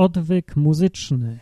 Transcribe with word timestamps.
odwyk 0.00 0.56
muzyczny. 0.56 1.38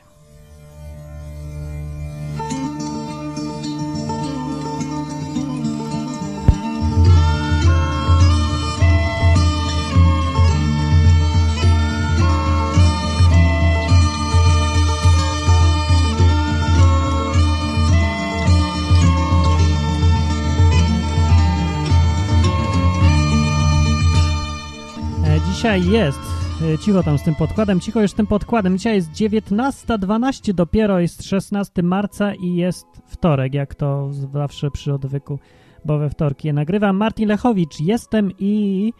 E, 25.24 25.40
Dzisiaj 25.40 25.84
jest, 25.90 26.27
cicho 26.76 27.02
tam 27.02 27.18
z 27.18 27.22
tym 27.22 27.34
podkładem, 27.34 27.80
cicho 27.80 28.00
już 28.00 28.10
z 28.10 28.14
tym 28.14 28.26
podkładem. 28.26 28.78
Dzisiaj 28.78 28.94
jest 28.94 29.10
19.12 29.10 30.52
dopiero, 30.52 31.00
jest 31.00 31.24
16 31.24 31.82
marca 31.82 32.34
i 32.34 32.54
jest 32.54 32.86
wtorek, 33.06 33.54
jak 33.54 33.74
to 33.74 34.10
zawsze 34.32 34.70
przy 34.70 34.94
odwyku, 34.94 35.38
bo 35.84 35.98
we 35.98 36.10
wtorki 36.10 36.48
je 36.48 36.52
nagrywam. 36.52 36.96
Martin 36.96 37.28
Lechowicz 37.28 37.80
jestem 37.80 38.30
i 38.38 38.92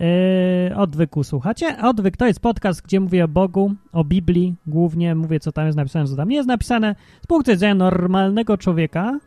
e, 0.00 0.76
odwyku 0.76 1.24
słuchacie. 1.24 1.76
Odwyk 1.82 2.16
to 2.16 2.26
jest 2.26 2.40
podcast, 2.40 2.82
gdzie 2.82 3.00
mówię 3.00 3.24
o 3.24 3.28
Bogu, 3.28 3.74
o 3.92 4.04
Biblii, 4.04 4.54
głównie 4.66 5.14
mówię, 5.14 5.40
co 5.40 5.52
tam 5.52 5.66
jest 5.66 5.76
napisane, 5.76 6.06
co 6.06 6.16
tam 6.16 6.28
nie 6.28 6.36
jest 6.36 6.48
napisane, 6.48 6.94
z 7.22 7.26
punktu 7.26 7.50
widzenia 7.50 7.74
normalnego 7.74 8.58
człowieka, 8.58 9.18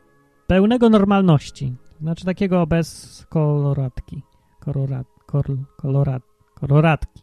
pełnego 0.48 0.90
normalności. 0.90 1.76
Znaczy 2.02 2.26
takiego 2.26 2.68
bez 2.68 3.26
koloratki. 3.30 4.22
Kolorat, 4.60 5.08
kol, 5.26 5.44
kolorat, 5.78 6.24
koloratki, 6.56 7.23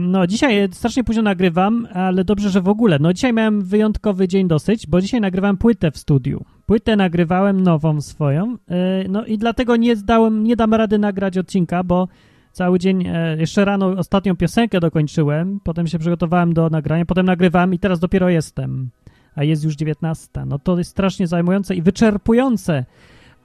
No, 0.00 0.26
dzisiaj 0.26 0.68
strasznie 0.72 1.04
późno 1.04 1.22
nagrywam, 1.22 1.88
ale 1.92 2.24
dobrze, 2.24 2.50
że 2.50 2.60
w 2.60 2.68
ogóle. 2.68 2.98
No, 3.00 3.12
dzisiaj 3.12 3.32
miałem 3.32 3.62
wyjątkowy 3.62 4.28
dzień 4.28 4.48
dosyć, 4.48 4.86
bo 4.86 5.00
dzisiaj 5.00 5.20
nagrywam 5.20 5.56
płytę 5.56 5.90
w 5.90 5.98
studiu. 5.98 6.44
Płytę 6.66 6.96
nagrywałem 6.96 7.60
nową 7.60 8.00
swoją, 8.00 8.56
e, 8.68 9.08
no 9.08 9.24
i 9.24 9.38
dlatego 9.38 9.76
nie 9.76 9.96
zdałem, 9.96 10.44
nie 10.44 10.56
dam 10.56 10.74
rady 10.74 10.98
nagrać 10.98 11.38
odcinka, 11.38 11.84
bo 11.84 12.08
cały 12.52 12.78
dzień, 12.78 13.06
e, 13.06 13.36
jeszcze 13.36 13.64
rano 13.64 13.86
ostatnią 13.86 14.36
piosenkę 14.36 14.80
dokończyłem, 14.80 15.60
potem 15.64 15.86
się 15.86 15.98
przygotowałem 15.98 16.54
do 16.54 16.70
nagrania, 16.70 17.04
potem 17.04 17.26
nagrywam 17.26 17.74
i 17.74 17.78
teraz 17.78 17.98
dopiero 17.98 18.28
jestem, 18.28 18.90
a 19.34 19.44
jest 19.44 19.64
już 19.64 19.76
19. 19.76 20.28
No 20.46 20.58
to 20.58 20.78
jest 20.78 20.90
strasznie 20.90 21.26
zajmujące 21.26 21.74
i 21.74 21.82
wyczerpujące, 21.82 22.84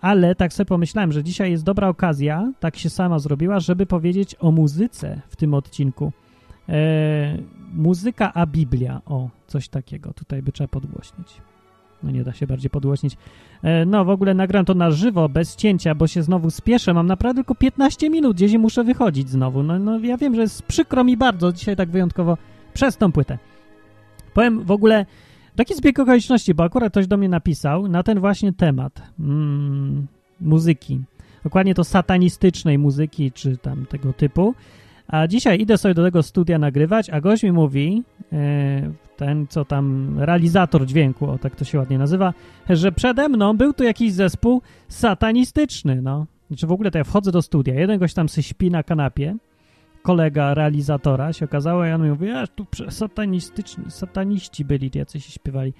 ale 0.02 0.36
tak 0.36 0.54
sobie 0.54 0.66
pomyślałem, 0.66 1.12
że 1.12 1.24
dzisiaj 1.24 1.52
jest 1.52 1.64
dobra 1.64 1.88
okazja, 1.88 2.52
tak 2.60 2.78
się 2.78 2.90
sama 2.90 3.20
zrobiła, 3.20 3.60
żeby 3.60 3.86
powiedzieć 3.86 4.36
o 4.40 4.52
muzyce 4.52 5.22
w 5.30 5.36
tym 5.36 5.54
odcinku. 5.54 6.12
E, 6.70 7.38
muzyka 7.74 8.34
a 8.34 8.46
Biblia, 8.46 9.02
o, 9.06 9.30
coś 9.48 9.70
takiego, 9.70 10.14
tutaj 10.14 10.42
by 10.42 10.52
trzeba 10.52 10.68
podgłośnić. 10.68 11.42
No 12.04 12.12
nie 12.12 12.24
da 12.24 12.34
się 12.34 12.48
bardziej 12.48 12.70
podgłośnić. 12.70 13.18
E, 13.64 13.86
no 13.86 14.06
w 14.06 14.10
ogóle 14.10 14.34
nagram 14.34 14.66
to 14.66 14.74
na 14.74 14.92
żywo, 14.92 15.30
bez 15.30 15.56
cięcia, 15.56 15.96
bo 15.96 16.08
się 16.08 16.24
znowu 16.24 16.50
spieszę, 16.50 16.94
mam 16.94 17.08
naprawdę 17.08 17.40
tylko 17.40 17.56
15 17.56 18.10
minut, 18.10 18.36
gdzieś 18.36 18.58
muszę 18.58 18.84
wychodzić 18.84 19.30
znowu. 19.30 19.64
No, 19.64 19.80
no 19.80 20.00
ja 20.00 20.18
wiem, 20.18 20.36
że 20.36 20.42
jest 20.42 20.64
przykro 20.64 21.04
mi 21.04 21.18
bardzo 21.18 21.54
dzisiaj 21.54 21.76
tak 21.76 21.90
wyjątkowo 21.90 22.38
przez 22.74 22.98
tą 22.98 23.12
płytę. 23.12 23.38
Powiem 24.34 24.64
w 24.64 24.72
ogóle 24.72 25.06
taki 25.56 25.76
zbieg 25.76 26.00
okoliczności, 26.00 26.54
bo 26.54 26.64
akurat 26.64 26.92
ktoś 26.92 27.08
do 27.08 27.18
mnie 27.18 27.30
napisał 27.30 27.88
na 27.88 28.04
ten 28.04 28.20
właśnie 28.20 28.54
temat 28.54 29.02
mm, 29.20 30.08
muzyki. 30.42 31.02
Dokładnie 31.44 31.76
to 31.76 31.84
satanistycznej 31.84 32.78
muzyki, 32.78 33.32
czy 33.32 33.58
tam 33.58 33.86
tego 33.86 34.14
typu. 34.14 34.56
A 35.14 35.28
dzisiaj 35.28 35.62
idę 35.62 35.78
sobie 35.78 35.94
do 35.94 36.04
tego 36.04 36.24
studia 36.24 36.60
nagrywać, 36.60 37.10
a 37.10 37.22
gość 37.22 37.44
mi 37.44 37.52
mówi, 37.52 38.04
e, 38.34 38.92
ten 39.18 39.48
co 39.48 39.66
tam, 39.66 40.16
realizator 40.20 40.86
dźwięku, 40.86 41.30
o 41.30 41.38
tak 41.38 41.56
to 41.56 41.66
się 41.66 41.78
ładnie 41.78 41.98
nazywa, 41.98 42.34
że 42.70 42.92
przede 42.92 43.30
mną 43.30 43.58
był 43.58 43.74
tu 43.74 43.84
jakiś 43.84 44.14
zespół 44.14 44.62
satanistyczny, 44.88 46.02
no. 46.02 46.26
Znaczy 46.48 46.68
w 46.68 46.72
ogóle 46.72 46.92
to 46.92 46.98
ja 46.98 47.04
wchodzę 47.04 47.32
do 47.32 47.42
studia, 47.42 47.74
jeden 47.74 48.00
gość 48.00 48.14
tam 48.14 48.30
se 48.30 48.44
śpi 48.44 48.72
na 48.72 48.84
kanapie, 48.84 49.36
kolega 50.02 50.54
realizatora 50.54 51.34
się 51.34 51.46
okazało 51.46 51.86
i 51.86 51.92
on 51.92 52.04
mi 52.04 52.10
mówi, 52.10 52.30
a 52.30 52.48
tu 52.48 52.66
satanistyczni, 52.90 53.84
sataniści 53.92 54.66
byli, 54.66 54.92
jacyś 54.96 55.26
śpiewali. 55.26 55.74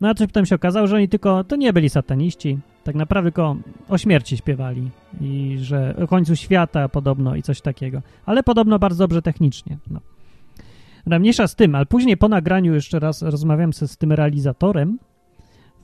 No 0.00 0.08
a 0.08 0.14
coś 0.14 0.26
potem 0.26 0.46
się 0.46 0.54
okazało, 0.54 0.86
że 0.86 0.96
oni 0.96 1.08
tylko, 1.08 1.44
to 1.44 1.56
nie 1.56 1.72
byli 1.72 1.88
sataniści, 1.88 2.58
tak 2.84 2.94
naprawdę 2.94 3.30
tylko 3.30 3.56
o 3.88 3.98
śmierci 3.98 4.36
śpiewali 4.36 4.90
i 5.20 5.56
że 5.60 5.96
o 6.02 6.06
końcu 6.06 6.36
świata 6.36 6.88
podobno 6.88 7.36
i 7.36 7.42
coś 7.42 7.60
takiego. 7.60 8.02
Ale 8.26 8.42
podobno 8.42 8.78
bardzo 8.78 9.04
dobrze 9.04 9.22
technicznie. 9.22 9.78
No. 9.90 10.00
Mniejsza 11.18 11.46
z 11.46 11.54
tym, 11.54 11.74
ale 11.74 11.86
później 11.86 12.16
po 12.16 12.28
nagraniu 12.28 12.74
jeszcze 12.74 12.98
raz 12.98 13.22
rozmawiałem 13.22 13.72
z 13.72 13.96
tym 13.96 14.12
realizatorem, 14.12 14.98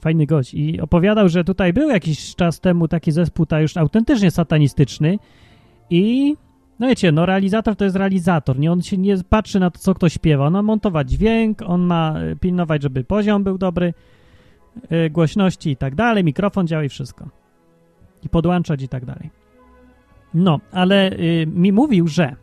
fajny 0.00 0.26
gość, 0.26 0.54
i 0.54 0.80
opowiadał, 0.80 1.28
że 1.28 1.44
tutaj 1.44 1.72
był 1.72 1.90
jakiś 1.90 2.34
czas 2.34 2.60
temu 2.60 2.88
taki 2.88 3.12
zespół 3.12 3.46
ta 3.46 3.60
już 3.60 3.76
autentycznie 3.76 4.30
satanistyczny 4.30 5.18
i 5.90 6.34
no 6.78 6.86
wiecie, 6.86 7.12
no 7.12 7.26
realizator 7.26 7.76
to 7.76 7.84
jest 7.84 7.96
realizator, 7.96 8.58
nie? 8.58 8.72
On 8.72 8.82
się 8.82 8.98
nie 8.98 9.16
patrzy 9.28 9.60
na 9.60 9.70
to, 9.70 9.78
co 9.78 9.94
ktoś 9.94 10.12
śpiewa, 10.12 10.46
on 10.46 10.52
ma 10.52 10.62
montować 10.62 11.10
dźwięk, 11.10 11.62
on 11.66 11.80
ma 11.80 12.20
y, 12.22 12.36
pilnować, 12.36 12.82
żeby 12.82 13.04
poziom 13.04 13.44
był 13.44 13.58
dobry, 13.58 13.94
y, 14.92 15.10
głośności 15.10 15.70
i 15.70 15.76
tak 15.76 15.94
dalej, 15.94 16.24
mikrofon 16.24 16.66
działa 16.66 16.84
i 16.84 16.88
wszystko. 16.88 17.28
I 18.22 18.28
podłączać 18.28 18.82
i 18.82 18.88
tak 18.88 19.04
dalej. 19.04 19.30
No, 20.34 20.60
ale 20.72 21.12
y, 21.12 21.46
mi 21.46 21.72
mówił, 21.72 22.08
że 22.08 22.36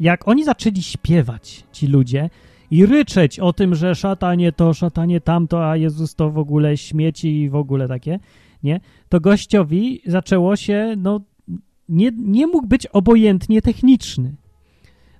jak 0.00 0.28
oni 0.28 0.44
zaczęli 0.44 0.82
śpiewać, 0.82 1.64
ci 1.72 1.86
ludzie, 1.86 2.30
i 2.70 2.86
ryczeć 2.86 3.40
o 3.40 3.52
tym, 3.52 3.74
że 3.74 3.94
szatanie 3.94 4.52
to, 4.52 4.74
szatanie 4.74 5.20
tamto, 5.20 5.70
a 5.70 5.76
Jezus 5.76 6.14
to 6.14 6.30
w 6.30 6.38
ogóle 6.38 6.76
śmieci 6.76 7.40
i 7.40 7.50
w 7.50 7.54
ogóle 7.54 7.88
takie, 7.88 8.18
nie? 8.62 8.80
To 9.08 9.20
gościowi 9.20 10.02
zaczęło 10.06 10.56
się, 10.56 10.94
no, 10.96 11.20
nie, 11.88 12.10
nie 12.18 12.46
mógł 12.46 12.66
być 12.66 12.86
obojętnie 12.86 13.62
techniczny. 13.62 14.34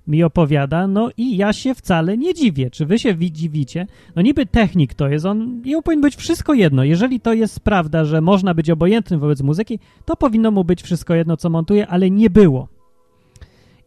Mi 0.07 0.23
opowiada, 0.23 0.87
no 0.87 1.09
i 1.17 1.37
ja 1.37 1.53
się 1.53 1.75
wcale 1.75 2.17
nie 2.17 2.33
dziwię. 2.33 2.69
Czy 2.69 2.85
wy 2.85 2.99
się 2.99 3.13
wi- 3.13 3.31
dziwicie? 3.31 3.87
No 4.15 4.21
niby 4.21 4.45
technik 4.45 4.93
to 4.93 5.09
jest, 5.09 5.25
on, 5.25 5.61
jemu 5.65 5.81
powinno 5.81 6.01
być 6.01 6.15
wszystko 6.15 6.53
jedno. 6.53 6.83
Jeżeli 6.83 7.19
to 7.19 7.33
jest 7.33 7.59
prawda, 7.59 8.05
że 8.05 8.21
można 8.21 8.53
być 8.53 8.69
obojętnym 8.69 9.19
wobec 9.19 9.41
muzyki, 9.41 9.79
to 10.05 10.15
powinno 10.15 10.51
mu 10.51 10.63
być 10.63 10.81
wszystko 10.81 11.15
jedno, 11.15 11.37
co 11.37 11.49
montuje, 11.49 11.87
ale 11.87 12.11
nie 12.11 12.29
było. 12.29 12.67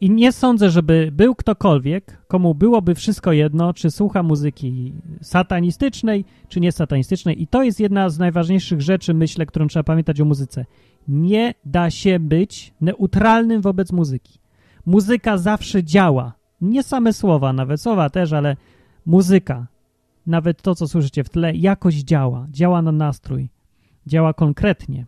I 0.00 0.10
nie 0.10 0.32
sądzę, 0.32 0.70
żeby 0.70 1.10
był 1.12 1.34
ktokolwiek, 1.34 2.18
komu 2.28 2.54
byłoby 2.54 2.94
wszystko 2.94 3.32
jedno, 3.32 3.74
czy 3.74 3.90
słucha 3.90 4.22
muzyki 4.22 4.92
satanistycznej, 5.20 6.24
czy 6.48 6.60
niesatanistycznej. 6.60 7.42
I 7.42 7.46
to 7.46 7.62
jest 7.62 7.80
jedna 7.80 8.08
z 8.08 8.18
najważniejszych 8.18 8.80
rzeczy, 8.80 9.14
myślę, 9.14 9.46
którą 9.46 9.66
trzeba 9.66 9.82
pamiętać 9.84 10.20
o 10.20 10.24
muzyce. 10.24 10.64
Nie 11.08 11.54
da 11.64 11.90
się 11.90 12.20
być 12.20 12.74
neutralnym 12.80 13.60
wobec 13.60 13.92
muzyki. 13.92 14.38
Muzyka 14.86 15.38
zawsze 15.38 15.84
działa. 15.84 16.32
Nie 16.60 16.82
same 16.82 17.12
słowa, 17.12 17.52
nawet 17.52 17.80
słowa 17.80 18.10
też, 18.10 18.32
ale 18.32 18.56
muzyka, 19.06 19.66
nawet 20.26 20.62
to, 20.62 20.74
co 20.74 20.88
słyszycie 20.88 21.24
w 21.24 21.28
tle, 21.28 21.54
jakoś 21.54 21.94
działa. 21.94 22.46
Działa 22.50 22.82
na 22.82 22.92
nastrój. 22.92 23.48
Działa 24.06 24.34
konkretnie. 24.34 25.06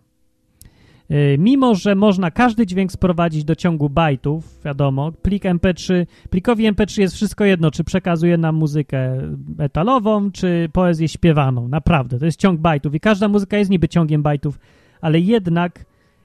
Yy, 1.09 1.38
Mimo, 1.38 1.75
że 1.75 1.94
można 1.94 2.31
każdy 2.31 2.66
dźwięk 2.66 2.93
sprowadzić 2.93 3.44
do 3.44 3.54
ciągu 3.54 3.91
bajtów, 3.91 4.60
wiadomo, 4.65 5.12
plik 5.12 5.44
MP3, 5.44 6.06
plikowi 6.31 6.72
MP3 6.72 7.00
jest 7.00 7.15
wszystko 7.15 7.44
jedno, 7.44 7.71
czy 7.71 7.84
przekazuje 7.84 8.37
nam 8.38 8.54
muzykę 8.54 9.16
metalową, 9.59 10.31
czy 10.31 10.69
poezję 10.72 11.09
śpiewaną. 11.09 11.69
Naprawdę, 11.69 12.19
to 12.19 12.25
jest 12.25 12.41
ciąg 12.41 12.60
bajtów 12.60 12.94
i 12.94 13.00
każda 13.00 13.28
muzyka 13.28 13.56
jest 13.56 13.71
niby 13.71 13.88
ciągiem 13.88 14.22
bajtów, 14.22 14.59
ale 15.04 15.20
jednak 15.20 15.84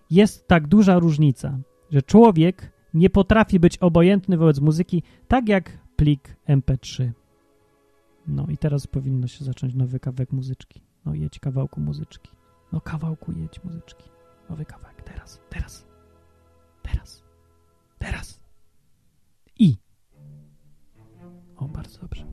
jest 0.10 0.48
tak 0.48 0.68
duża 0.68 1.00
różnica, 1.00 1.60
że 1.92 2.02
człowiek 2.02 2.72
nie 2.94 3.10
potrafi 3.10 3.60
być 3.60 3.78
obojętny 3.78 4.38
wobec 4.38 4.60
muzyki, 4.60 5.04
tak 5.28 5.50
jak 5.50 5.78
plik 5.96 6.36
MP3. 6.48 7.12
No 8.28 8.48
i 8.50 8.58
teraz 8.58 8.88
powinno 8.88 9.28
się 9.28 9.46
zacząć 9.46 9.76
nowy 9.76 10.00
kawałek 10.00 10.32
muzyczki. 10.32 10.82
No 11.06 11.14
jedź 11.14 11.40
kawałku 11.40 11.82
muzyczki. 11.82 12.32
No 12.72 12.82
kawałku 12.82 13.32
jedź 13.32 13.64
muzyczki. 13.64 14.10
Nowy 14.50 14.66
kawałek. 14.66 15.02
Teraz, 15.02 15.42
teraz, 15.50 15.88
teraz, 16.84 17.24
teraz. 17.98 18.42
I. 19.60 19.78
O, 21.56 21.68
bardzo 21.68 22.02
dobrze. 22.02 22.26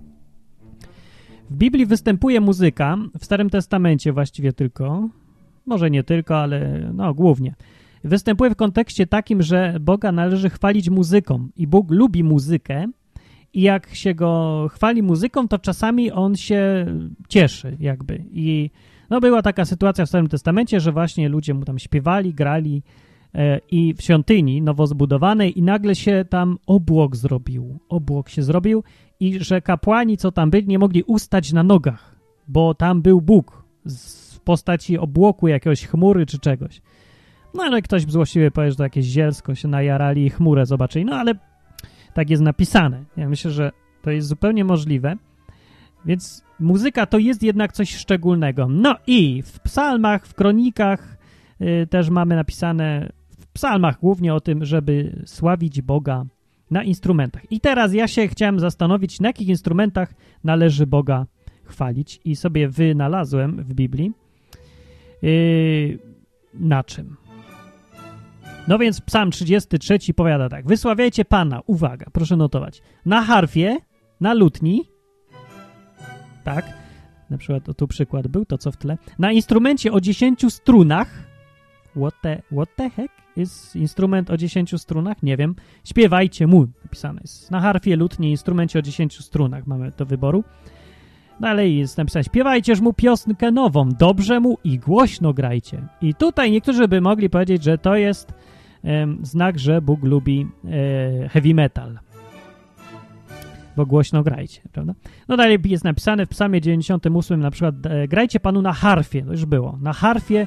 W 1.51 1.57
Biblii 1.57 1.87
występuje 1.87 2.41
muzyka, 2.41 2.97
w 3.19 3.25
Starym 3.25 3.51
Testamencie 3.51 4.13
właściwie 4.13 4.53
tylko, 4.53 5.09
może 5.67 5.91
nie 5.91 6.03
tylko, 6.03 6.37
ale 6.37 6.91
no 6.95 7.15
głównie. 7.15 7.55
Występuje 8.05 8.51
w 8.51 8.57
kontekście 8.57 9.07
takim, 9.07 9.43
że 9.43 9.77
Boga 9.81 10.13
należy 10.13 10.51
chwalić 10.51 10.91
muzyką 10.91 11.49
i 11.57 11.67
Bóg 11.67 11.91
lubi 11.91 12.25
muzykę 12.25 12.87
i 13.55 13.61
jak 13.61 13.95
się 13.95 14.15
go 14.15 14.67
chwali 14.73 15.03
muzyką, 15.03 15.49
to 15.49 15.59
czasami 15.59 16.13
on 16.13 16.37
się 16.37 16.87
cieszy 17.29 17.77
jakby 17.81 18.25
i 18.31 18.71
no 19.11 19.21
była 19.21 19.43
taka 19.43 19.65
sytuacja 19.65 20.07
w 20.07 20.09
Starym 20.09 20.29
Testamencie, 20.29 20.81
że 20.81 20.93
właśnie 20.93 21.29
ludzie 21.29 21.55
mu 21.55 21.65
tam 21.65 21.79
śpiewali, 21.79 22.35
grali 22.35 22.83
e, 23.35 23.61
i 23.71 23.95
w 23.95 24.03
świątyni 24.03 24.63
nowo 24.63 24.87
zbudowanej 24.87 25.59
i 25.59 25.63
nagle 25.63 25.95
się 25.95 26.25
tam 26.31 26.59
obłok 26.67 27.17
zrobił. 27.17 27.79
Obłok 27.89 28.29
się 28.29 28.43
zrobił 28.43 28.85
i 29.21 29.45
że 29.45 29.63
kapłani, 29.63 30.17
co 30.17 30.33
tam 30.33 30.51
byli, 30.51 30.67
nie 30.67 30.79
mogli 30.79 31.03
ustać 31.03 31.53
na 31.53 31.63
nogach, 31.63 32.17
bo 32.49 32.75
tam 32.75 33.03
był 33.03 33.21
Bóg 33.21 33.65
w 33.85 34.26
postaci 34.47 34.99
obłoku 34.99 35.49
jakiegoś 35.49 35.87
chmury 35.87 36.27
czy 36.27 36.39
czegoś. 36.39 36.81
No 37.55 37.63
ale 37.63 37.83
ktoś 37.83 38.03
złośliwie 38.03 38.51
powie, 38.51 38.71
że 38.71 38.77
to 38.77 38.83
jakieś 38.83 39.05
zielsko 39.05 39.55
się 39.55 39.69
najarali 39.69 40.27
i 40.27 40.31
chmurę 40.31 40.67
zobaczyli. 40.67 41.05
No 41.05 41.17
ale 41.17 41.35
tak 42.15 42.31
jest 42.31 42.43
napisane. 42.43 43.05
Ja 43.17 43.29
myślę, 43.29 43.51
że 43.51 43.73
to 44.03 44.11
jest 44.11 44.29
zupełnie 44.29 44.65
możliwe. 44.65 45.17
Więc 46.05 46.45
muzyka 46.61 47.07
to 47.07 47.19
jest 47.19 47.43
jednak 47.43 47.73
coś 47.73 47.97
szczególnego. 47.97 48.69
No 48.69 48.97
i 49.07 49.43
w 49.43 49.61
psalmach, 49.61 50.27
w 50.27 50.35
kronikach 50.35 51.19
y, 51.61 51.87
też 51.91 52.11
mamy 52.11 52.37
napisane, 52.37 53.13
w 53.39 53.47
psalmach 53.47 54.01
głównie 54.01 54.35
o 54.35 54.41
tym, 54.41 54.65
żeby 54.65 55.23
sławić 55.27 55.83
Boga 55.83 56.25
na 56.71 56.83
instrumentach. 56.83 57.53
I 57.53 57.61
teraz 57.61 57.95
ja 57.95 58.09
się 58.09 58.29
chciałem 58.29 58.61
zastanowić, 58.61 59.21
na 59.21 59.29
jakich 59.29 59.49
instrumentach 59.49 60.15
należy 60.45 60.87
Boga 60.87 61.27
chwalić 61.65 62.21
i 62.25 62.37
sobie 62.37 62.69
wynalazłem 62.69 63.65
w 63.65 63.75
Biblii 63.75 64.13
yy, 65.23 65.99
na 66.55 66.85
czym. 66.85 67.17
No 68.69 68.79
więc 68.79 69.01
psalm 69.01 69.31
33 69.31 70.15
powiada 70.15 70.49
tak. 70.49 70.67
Wysławiajcie 70.67 71.25
Pana, 71.25 71.61
uwaga, 71.67 72.07
proszę 72.13 72.37
notować, 72.37 72.83
na 73.07 73.23
harfie, 73.23 73.77
na 74.21 74.35
lutni, 74.35 74.85
tak, 76.45 76.65
na 77.31 77.39
przykład 77.39 77.69
o, 77.69 77.75
tu 77.75 77.89
przykład 77.89 78.29
był, 78.29 78.45
to 78.45 78.59
co 78.59 78.73
w 78.73 78.77
tle, 78.77 78.99
na 79.19 79.33
instrumencie 79.33 79.93
o 79.93 80.01
10 80.01 80.53
strunach, 80.53 81.09
what 81.97 82.15
the, 82.23 82.43
what 82.53 82.69
the 82.77 82.91
heck? 82.91 83.15
Jest 83.37 83.77
instrument 83.77 84.31
o 84.31 84.37
10 84.37 84.81
strunach? 84.81 85.23
Nie 85.23 85.37
wiem. 85.37 85.55
Śpiewajcie 85.85 86.47
mu, 86.47 86.67
napisane 86.85 87.21
jest. 87.21 87.51
Na 87.51 87.61
harfie, 87.61 87.97
lutni, 87.97 88.31
instrumencie 88.31 88.79
o 88.79 88.83
10 88.83 89.19
strunach 89.19 89.67
mamy 89.67 89.93
do 89.97 90.07
wyboru. 90.07 90.45
Dalej 91.41 91.79
jest 91.79 91.99
napisane, 91.99 92.25
śpiewajcież 92.25 92.81
mu 92.81 92.93
piosnkę 92.93 93.51
nową, 93.51 93.89
dobrze 93.89 94.41
mu 94.41 94.59
i 94.65 94.79
głośno 94.79 95.35
grajcie. 95.35 95.83
I 96.03 96.15
tutaj 96.15 96.51
niektórzy 96.51 96.89
by 96.89 97.01
mogli 97.01 97.31
powiedzieć, 97.31 97.63
że 97.63 97.79
to 97.79 97.97
jest 97.97 98.33
znak, 99.23 99.59
że 99.59 99.83
Bóg 99.83 100.05
lubi 100.05 100.47
e, 100.65 101.29
heavy 101.29 101.55
metal. 101.55 101.99
Bo 103.77 103.87
głośno 103.87 104.23
grajcie, 104.23 104.61
prawda? 104.73 104.95
No 105.29 105.37
dalej 105.37 105.59
jest 105.65 105.85
napisane 105.85 106.27
w 106.27 106.29
psalmie 106.29 106.61
98 106.61 107.41
na 107.41 107.51
przykład 107.51 107.75
e, 107.87 108.09
grajcie 108.09 108.41
Panu 108.41 108.63
na 108.63 108.73
harfie, 108.73 109.23
to 109.23 109.31
już 109.31 109.45
było, 109.45 109.79
na 109.81 109.93
harfie 109.93 110.47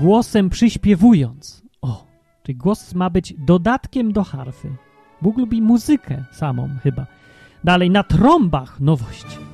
głosem 0.00 0.50
przyśpiewując. 0.50 1.62
O, 1.82 2.06
czyli 2.42 2.58
głos 2.58 2.94
ma 2.94 3.10
być 3.10 3.34
dodatkiem 3.38 4.12
do 4.12 4.24
harfy. 4.24 4.68
Bóg 5.22 5.38
lubi 5.38 5.62
muzykę 5.62 6.24
samą 6.32 6.68
chyba. 6.82 7.06
Dalej 7.64 7.90
na 7.90 8.02
trąbach 8.02 8.80
nowość 8.80 9.49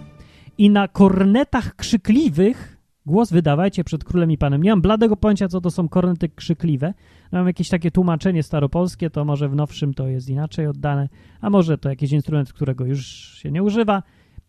i 0.59 0.71
na 0.71 0.89
kornetach 0.89 1.77
krzykliwych 1.77 2.77
Głos 3.07 3.31
wydawajcie 3.33 3.85
przed 3.85 4.05
królem 4.05 4.31
i 4.31 4.39
panem. 4.39 4.63
Nie 4.63 4.71
mam 4.71 4.81
bladego 4.81 5.17
pojęcia, 5.17 5.49
co 5.49 5.61
to 5.61 5.71
są 5.71 5.89
kornety 5.89 6.29
krzykliwe. 6.29 6.95
Mam 7.33 7.47
jakieś 7.47 7.69
takie 7.69 7.91
tłumaczenie 7.91 8.43
staropolskie, 8.43 9.11
to 9.11 9.25
może 9.25 9.49
w 9.49 9.55
nowszym 9.55 9.95
to 9.95 10.09
jest 10.09 10.29
inaczej 10.29 10.67
oddane, 10.67 11.09
a 11.41 11.51
może 11.51 11.79
to 11.79 11.89
jakiś 11.89 12.13
instrument, 12.13 12.53
którego 12.53 12.85
już 12.85 13.07
się 13.39 13.51
nie 13.51 13.63
używa. 13.63 14.03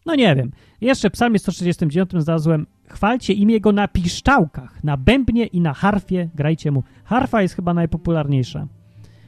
No 0.05 0.15
nie 0.15 0.35
wiem. 0.35 0.51
Jeszcze 0.81 1.09
w 1.09 1.13
psalmie 1.13 1.39
139 1.39 2.11
znalazłem 2.17 2.67
chwalcie 2.87 3.33
imię 3.33 3.61
go 3.61 3.71
na 3.71 3.87
piszczałkach, 3.87 4.83
na 4.83 4.97
bębnie 4.97 5.45
i 5.45 5.61
na 5.61 5.73
harfie, 5.73 6.29
grajcie 6.35 6.71
mu. 6.71 6.83
Harfa 7.03 7.41
jest 7.41 7.55
chyba 7.55 7.73
najpopularniejsza. 7.73 8.67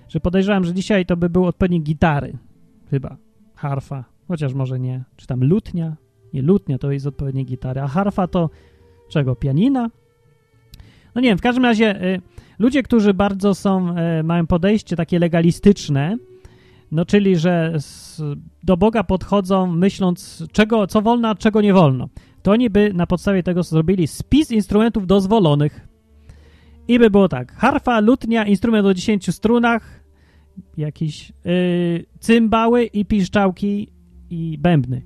Że 0.08 0.20
podejrzewam, 0.20 0.64
że 0.64 0.74
dzisiaj 0.74 1.06
to 1.06 1.18
by 1.18 1.30
był 1.30 1.46
odpowiednik 1.46 1.84
gitary. 1.84 2.38
Chyba. 2.90 3.18
Harfa. 3.56 4.04
Chociaż 4.28 4.54
może 4.54 4.80
nie. 4.80 5.04
Czy 5.16 5.28
tam 5.28 5.44
lutnia? 5.44 5.96
Nie, 6.34 6.42
lutnia 6.42 6.78
to 6.78 6.92
jest 6.92 7.08
odpowiednik 7.08 7.48
gitary, 7.48 7.82
a 7.82 7.88
harfa 7.88 8.28
to 8.28 8.50
czego? 9.10 9.36
Pianina? 9.36 9.90
No 11.16 11.22
nie 11.22 11.30
wiem, 11.30 11.38
w 11.38 11.42
każdym 11.42 11.64
razie 11.64 12.04
y, 12.04 12.22
ludzie, 12.60 12.84
którzy 12.84 13.14
bardzo 13.14 13.56
są, 13.56 13.96
y, 14.20 14.24
mają 14.24 14.48
podejście 14.48 14.96
takie 14.96 15.20
legalistyczne, 15.20 16.18
no 16.92 17.06
czyli, 17.06 17.36
że 17.36 17.74
z, 17.78 18.22
do 18.64 18.78
Boga 18.78 19.04
podchodzą 19.04 19.68
myśląc, 19.68 20.44
czego, 20.52 20.88
co 20.88 21.02
wolno, 21.02 21.30
a 21.30 21.36
czego 21.36 21.62
nie 21.62 21.74
wolno, 21.74 22.10
to 22.42 22.52
oni 22.52 22.70
by 22.70 22.94
na 22.94 23.08
podstawie 23.08 23.44
tego 23.44 23.64
zrobili 23.64 24.08
spis 24.08 24.52
instrumentów 24.52 25.08
dozwolonych. 25.08 25.88
I 26.88 27.00
by 27.00 27.10
było 27.10 27.30
tak, 27.30 27.54
harfa, 27.54 28.00
lutnia, 28.00 28.46
instrument 28.46 28.88
o 28.88 28.94
10 28.94 29.36
strunach, 29.36 30.04
jakieś 30.78 31.30
yy, 31.30 32.06
cymbały 32.20 32.84
i 32.84 33.06
piszczałki 33.06 33.88
i 34.30 34.58
bębny 34.58 35.02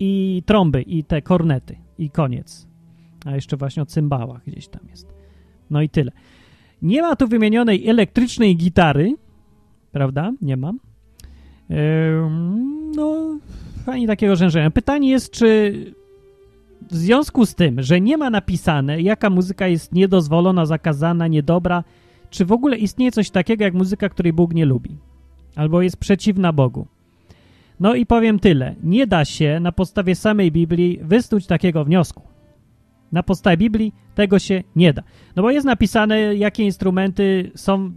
i 0.00 0.42
trąby 0.46 0.82
i 0.82 1.04
te 1.04 1.22
kornety 1.22 1.76
i 1.98 2.10
koniec. 2.10 2.66
A 3.24 3.34
jeszcze 3.34 3.56
właśnie 3.56 3.82
o 3.82 3.86
cymbałach 3.86 4.44
gdzieś 4.46 4.68
tam 4.68 4.82
jest. 4.90 5.14
No 5.70 5.82
i 5.82 5.88
tyle. 5.88 6.12
Nie 6.82 7.02
ma 7.02 7.16
tu 7.16 7.28
wymienionej 7.28 7.88
elektrycznej 7.88 8.56
gitary, 8.56 9.14
prawda? 9.92 10.32
Nie 10.42 10.56
ma. 10.56 10.72
Yy, 11.68 11.76
no, 12.96 13.38
ani 13.86 14.06
takiego 14.06 14.36
rzężenia. 14.36 14.70
Pytanie 14.70 15.10
jest, 15.10 15.30
czy 15.30 15.74
w 16.90 16.96
związku 16.96 17.46
z 17.46 17.54
tym, 17.54 17.82
że 17.82 18.00
nie 18.00 18.16
ma 18.16 18.30
napisane, 18.30 19.00
jaka 19.00 19.30
muzyka 19.30 19.68
jest 19.68 19.92
niedozwolona, 19.92 20.66
zakazana, 20.66 21.28
niedobra, 21.28 21.84
czy 22.30 22.44
w 22.44 22.52
ogóle 22.52 22.76
istnieje 22.76 23.12
coś 23.12 23.30
takiego 23.30 23.64
jak 23.64 23.74
muzyka, 23.74 24.08
której 24.08 24.32
Bóg 24.32 24.54
nie 24.54 24.64
lubi, 24.64 24.98
albo 25.56 25.82
jest 25.82 25.96
przeciwna 25.96 26.52
Bogu. 26.52 26.86
No 27.80 27.94
i 27.94 28.06
powiem 28.06 28.38
tyle. 28.38 28.74
Nie 28.82 29.06
da 29.06 29.24
się 29.24 29.60
na 29.60 29.72
podstawie 29.72 30.14
samej 30.14 30.52
Biblii 30.52 30.98
wysnuć 31.02 31.46
takiego 31.46 31.84
wniosku. 31.84 32.22
Na 33.12 33.22
podstawie 33.22 33.56
Biblii 33.56 33.92
tego 34.14 34.38
się 34.38 34.62
nie 34.76 34.92
da. 34.92 35.02
No 35.36 35.42
bo 35.42 35.50
jest 35.50 35.66
napisane, 35.66 36.36
jakie 36.36 36.64
instrumenty 36.64 37.50
są 37.54 37.92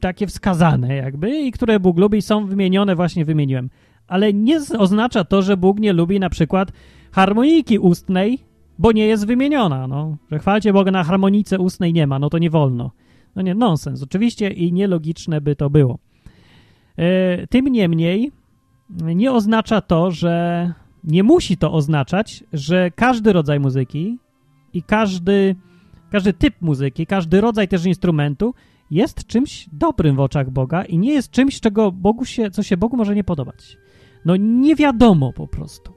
takie 0.00 0.26
wskazane 0.26 0.96
jakby 0.96 1.40
i 1.40 1.52
które 1.52 1.80
Bóg 1.80 1.98
lubi 1.98 2.22
są 2.22 2.46
wymienione, 2.46 2.96
właśnie 2.96 3.24
wymieniłem. 3.24 3.70
Ale 4.06 4.32
nie 4.32 4.60
oznacza 4.78 5.24
to, 5.24 5.42
że 5.42 5.56
Bóg 5.56 5.80
nie 5.80 5.92
lubi 5.92 6.20
na 6.20 6.30
przykład 6.30 6.72
harmoniki 7.12 7.78
ustnej, 7.78 8.38
bo 8.78 8.92
nie 8.92 9.06
jest 9.06 9.26
wymieniona, 9.26 9.86
no. 9.86 10.16
Że 10.30 10.38
chwalcie 10.38 10.72
Boga 10.72 10.90
na 10.90 11.04
harmonice 11.04 11.58
ustnej 11.58 11.92
nie 11.92 12.06
ma, 12.06 12.18
no 12.18 12.30
to 12.30 12.38
nie 12.38 12.50
wolno. 12.50 12.90
No 13.36 13.42
nie, 13.42 13.54
nonsens 13.54 14.02
oczywiście 14.02 14.50
i 14.50 14.72
nielogiczne 14.72 15.40
by 15.40 15.56
to 15.56 15.70
było. 15.70 15.98
E, 16.96 17.46
tym 17.46 17.66
niemniej 17.66 18.32
nie 18.90 19.32
oznacza 19.32 19.80
to, 19.80 20.10
że 20.10 20.72
nie 21.04 21.22
musi 21.22 21.56
to 21.56 21.72
oznaczać, 21.72 22.44
że 22.52 22.90
każdy 22.90 23.32
rodzaj 23.32 23.60
muzyki 23.60 24.18
i 24.72 24.82
każdy, 24.82 25.56
każdy 26.10 26.32
typ 26.32 26.54
muzyki, 26.60 27.06
każdy 27.06 27.40
rodzaj 27.40 27.68
też 27.68 27.84
instrumentu 27.84 28.54
jest 28.90 29.26
czymś 29.26 29.68
dobrym 29.72 30.16
w 30.16 30.20
oczach 30.20 30.50
Boga 30.50 30.84
i 30.84 30.98
nie 30.98 31.12
jest 31.12 31.30
czymś, 31.30 31.60
czego 31.60 31.92
Bogu 31.92 32.24
się, 32.24 32.50
co 32.50 32.62
się 32.62 32.76
Bogu 32.76 32.96
może 32.96 33.14
nie 33.14 33.24
podobać. 33.24 33.76
No 34.24 34.36
nie 34.36 34.76
wiadomo 34.76 35.32
po 35.32 35.46
prostu. 35.46 35.92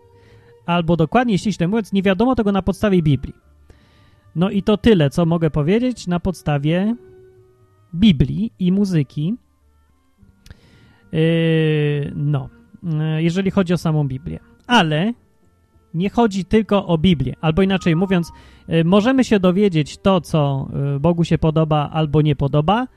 Albo 0.65 0.97
dokładnie, 0.97 1.37
ściśle 1.37 1.67
mówiąc, 1.67 1.93
nie 1.93 2.01
wiadomo 2.01 2.35
tego 2.35 2.51
na 2.51 2.61
podstawie 2.61 3.01
Biblii. 3.01 3.35
No 4.35 4.49
i 4.49 4.63
to 4.63 4.77
tyle, 4.77 5.09
co 5.09 5.25
mogę 5.25 5.49
powiedzieć 5.49 6.07
na 6.07 6.19
podstawie 6.19 6.95
Biblii 7.95 8.51
i 8.59 8.71
muzyki. 8.71 9.35
Yy, 11.11 12.11
no, 12.15 12.49
jeżeli 13.17 13.51
chodzi 13.51 13.73
o 13.73 13.77
samą 13.77 14.07
Biblię. 14.07 14.39
Ale 14.67 15.13
nie 15.93 16.09
chodzi 16.09 16.45
tylko 16.45 16.87
o 16.87 16.97
Biblię, 16.97 17.35
albo 17.41 17.61
inaczej 17.61 17.95
mówiąc, 17.95 18.31
y, 18.69 18.83
możemy 18.85 19.23
się 19.23 19.39
dowiedzieć 19.39 19.97
to, 19.97 20.21
co 20.21 20.69
y, 20.95 20.99
Bogu 20.99 21.23
się 21.23 21.37
podoba 21.37 21.89
albo 21.93 22.21
nie 22.21 22.35
podoba, 22.35 22.87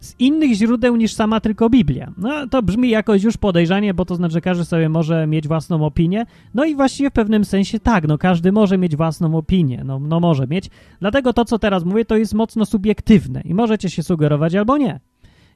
z 0.00 0.14
innych 0.18 0.54
źródeł 0.54 0.96
niż 0.96 1.14
sama 1.14 1.40
tylko 1.40 1.70
Biblia. 1.70 2.12
No 2.18 2.48
to 2.48 2.62
brzmi 2.62 2.90
jakoś 2.90 3.22
już 3.22 3.36
podejrzanie, 3.36 3.94
bo 3.94 4.04
to 4.04 4.14
znaczy, 4.14 4.32
że 4.32 4.40
każdy 4.40 4.64
sobie 4.64 4.88
może 4.88 5.26
mieć 5.26 5.48
własną 5.48 5.86
opinię. 5.86 6.26
No 6.54 6.64
i 6.64 6.74
właściwie 6.74 7.10
w 7.10 7.12
pewnym 7.12 7.44
sensie 7.44 7.80
tak, 7.80 8.08
no 8.08 8.18
każdy 8.18 8.52
może 8.52 8.78
mieć 8.78 8.96
własną 8.96 9.36
opinię, 9.36 9.82
no, 9.84 9.98
no 9.98 10.20
może 10.20 10.46
mieć. 10.46 10.70
Dlatego 11.00 11.32
to, 11.32 11.44
co 11.44 11.58
teraz 11.58 11.84
mówię, 11.84 12.04
to 12.04 12.16
jest 12.16 12.34
mocno 12.34 12.66
subiektywne 12.66 13.40
i 13.44 13.54
możecie 13.54 13.90
się 13.90 14.02
sugerować 14.02 14.54
albo 14.54 14.76
nie. 14.76 15.00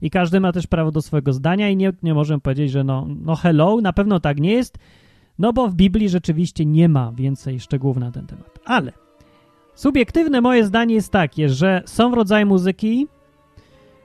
I 0.03 0.11
każdy 0.11 0.41
ma 0.41 0.53
też 0.53 0.67
prawo 0.67 0.91
do 0.91 1.03
swojego 1.03 1.33
zdania 1.33 1.71
i 1.71 1.77
nie, 1.77 1.93
nie 2.03 2.15
możemy 2.15 2.41
powiedzieć, 2.41 2.71
że 2.71 2.85
no, 2.85 3.07
no 3.25 3.37
hello, 3.37 3.81
na 3.81 3.93
pewno 3.93 4.21
tak 4.21 4.41
nie 4.41 4.53
jest, 4.53 4.79
no 5.39 5.53
bo 5.53 5.69
w 5.69 5.75
Biblii 5.75 6.09
rzeczywiście 6.09 6.67
nie 6.67 6.89
ma 6.89 7.13
więcej 7.13 7.61
szczegółów 7.61 7.97
na 7.97 8.11
ten 8.11 8.27
temat. 8.27 8.59
Ale 8.65 8.93
subiektywne 9.75 10.41
moje 10.41 10.65
zdanie 10.65 10.95
jest 10.95 11.13
takie, 11.13 11.49
że 11.49 11.83
są 11.87 12.15
rodzaje 12.15 12.47
muzyki, 12.47 13.07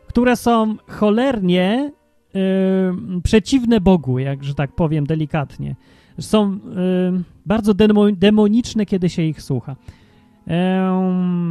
które 0.07 0.35
są 0.35 0.75
cholernie 0.87 1.91
yy, 2.33 3.21
przeciwne 3.23 3.81
Bogu, 3.81 4.19
jak 4.19 4.43
że 4.43 4.53
tak 4.55 4.75
powiem 4.75 5.05
delikatnie. 5.05 5.75
Są 6.19 6.51
yy, 6.51 7.23
bardzo 7.45 7.73
demo, 7.73 8.11
demoniczne, 8.11 8.85
kiedy 8.85 9.09
się 9.09 9.21
ich 9.21 9.41
słucha. 9.41 9.75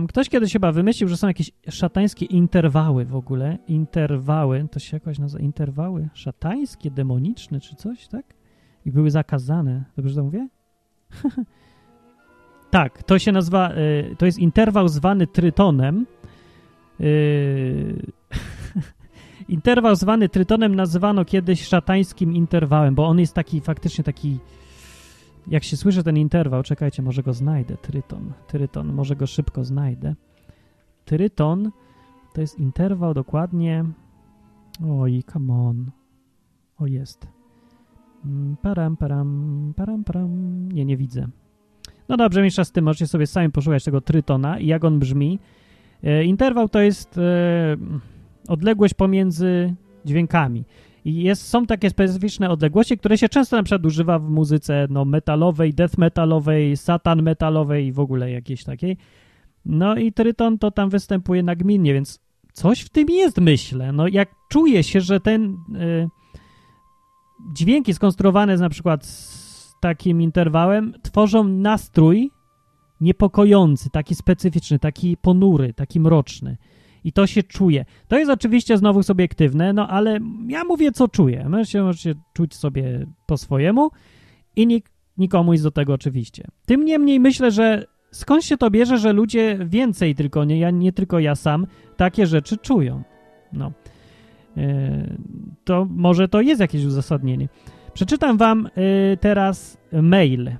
Ktoś 0.08 0.28
kiedyś 0.28 0.52
chyba 0.52 0.72
wymyślił, 0.72 1.08
że 1.08 1.16
są 1.16 1.26
jakieś 1.26 1.50
szatańskie 1.68 2.26
interwały 2.26 3.04
w 3.04 3.16
ogóle. 3.16 3.58
Interwały, 3.68 4.66
to 4.70 4.78
się 4.78 4.96
jakoś 4.96 5.18
nazywa 5.18 5.44
interwały 5.44 6.08
szatańskie, 6.14 6.90
demoniczne 6.90 7.60
czy 7.60 7.76
coś, 7.76 8.08
tak? 8.08 8.34
I 8.86 8.92
były 8.92 9.10
zakazane. 9.10 9.84
Dobrze 9.96 10.14
to 10.14 10.24
mówię? 10.24 10.48
tak, 12.70 13.02
to 13.02 13.18
się 13.18 13.32
nazywa, 13.32 13.72
y, 13.72 14.16
to 14.18 14.26
jest 14.26 14.38
interwał 14.38 14.88
zwany 14.88 15.26
trytonem. 15.26 16.06
Y, 17.00 18.12
interwał 19.48 19.96
zwany 19.96 20.28
trytonem 20.28 20.74
nazywano 20.74 21.24
kiedyś 21.24 21.66
szatańskim 21.66 22.34
interwałem, 22.34 22.94
bo 22.94 23.06
on 23.06 23.18
jest 23.18 23.34
taki 23.34 23.60
faktycznie 23.60 24.04
taki 24.04 24.38
jak 25.48 25.64
się 25.64 25.76
słyszy 25.76 26.02
ten 26.02 26.16
interwał, 26.16 26.62
czekajcie, 26.62 27.02
może 27.02 27.22
go 27.22 27.32
znajdę, 27.32 27.76
tryton, 27.76 28.32
tryton, 28.46 28.92
może 28.92 29.16
go 29.16 29.26
szybko 29.26 29.64
znajdę. 29.64 30.14
Tryton 31.04 31.70
to 32.34 32.40
jest 32.40 32.58
interwał 32.58 33.14
dokładnie, 33.14 33.84
oj, 34.88 35.22
come 35.32 35.54
on, 35.54 35.90
o 36.78 36.86
jest, 36.86 37.28
mm, 38.24 38.56
param, 38.62 38.96
param, 38.96 39.72
param, 39.76 40.04
param, 40.04 40.68
nie, 40.72 40.84
nie 40.84 40.96
widzę. 40.96 41.28
No 42.08 42.16
dobrze, 42.16 42.40
mniejsza 42.40 42.64
z 42.64 42.72
tym, 42.72 42.84
możecie 42.84 43.06
sobie 43.06 43.26
sami 43.26 43.50
poszukać 43.50 43.84
tego 43.84 44.00
trytona 44.00 44.58
i 44.58 44.66
jak 44.66 44.84
on 44.84 44.98
brzmi. 44.98 45.38
E, 46.02 46.24
interwał 46.24 46.68
to 46.68 46.80
jest 46.80 47.18
e, 47.18 47.76
odległość 48.48 48.94
pomiędzy 48.94 49.74
dźwiękami. 50.04 50.64
I 51.06 51.22
jest, 51.22 51.48
są 51.48 51.66
takie 51.66 51.90
specyficzne 51.90 52.50
odległości, 52.50 52.98
które 52.98 53.18
się 53.18 53.28
często 53.28 53.56
na 53.56 53.62
przykład 53.62 53.86
używa 53.86 54.18
w 54.18 54.30
muzyce 54.30 54.86
no, 54.90 55.04
metalowej, 55.04 55.74
death 55.74 55.98
metalowej, 55.98 56.76
satan 56.76 57.22
metalowej 57.22 57.86
i 57.86 57.92
w 57.92 58.00
ogóle 58.00 58.30
jakiejś 58.30 58.64
takiej. 58.64 58.96
No 59.64 59.96
i 59.96 60.12
tryton 60.12 60.58
to 60.58 60.70
tam 60.70 60.90
występuje 60.90 61.42
nagminnie, 61.42 61.94
więc 61.94 62.20
coś 62.52 62.80
w 62.80 62.88
tym 62.88 63.08
jest, 63.10 63.38
myślę. 63.38 63.92
No 63.92 64.08
jak 64.08 64.34
czuje 64.48 64.82
się, 64.82 65.00
że 65.00 65.20
ten 65.20 65.44
y, 65.76 66.08
dźwięki 67.52 67.94
skonstruowane 67.94 68.56
na 68.56 68.68
przykład 68.68 69.06
z 69.06 69.74
takim 69.80 70.22
interwałem 70.22 70.94
tworzą 71.02 71.44
nastrój 71.44 72.30
niepokojący, 73.00 73.90
taki 73.90 74.14
specyficzny, 74.14 74.78
taki 74.78 75.16
ponury, 75.16 75.74
taki 75.74 76.00
mroczny 76.00 76.56
i 77.06 77.12
to 77.12 77.26
się 77.26 77.42
czuje. 77.42 77.84
To 78.08 78.18
jest 78.18 78.30
oczywiście 78.30 78.78
znowu 78.78 79.02
subiektywne, 79.02 79.72
no 79.72 79.88
ale 79.88 80.18
ja 80.48 80.64
mówię, 80.64 80.92
co 80.92 81.08
czuję. 81.08 81.48
Możecie, 81.48 81.82
możecie 81.82 82.14
czuć 82.32 82.54
sobie 82.54 83.06
po 83.26 83.36
swojemu 83.36 83.90
i 84.56 84.66
nik, 84.66 84.90
nikomu 85.18 85.56
do 85.56 85.70
tego 85.70 85.94
oczywiście. 85.94 86.44
Tym 86.66 86.84
niemniej 86.84 87.20
myślę, 87.20 87.50
że 87.50 87.86
skąd 88.10 88.44
się 88.44 88.56
to 88.56 88.70
bierze, 88.70 88.98
że 88.98 89.12
ludzie 89.12 89.58
więcej 89.66 90.14
tylko, 90.14 90.44
nie, 90.44 90.58
ja, 90.58 90.70
nie 90.70 90.92
tylko 90.92 91.18
ja 91.18 91.34
sam, 91.34 91.66
takie 91.96 92.26
rzeczy 92.26 92.56
czują. 92.56 93.02
No. 93.52 93.72
Yy, 94.56 94.64
to 95.64 95.86
może 95.90 96.28
to 96.28 96.40
jest 96.40 96.60
jakieś 96.60 96.84
uzasadnienie. 96.84 97.48
Przeczytam 97.94 98.36
wam 98.36 98.68
yy, 98.76 99.16
teraz 99.16 99.78
mail. 99.92 100.50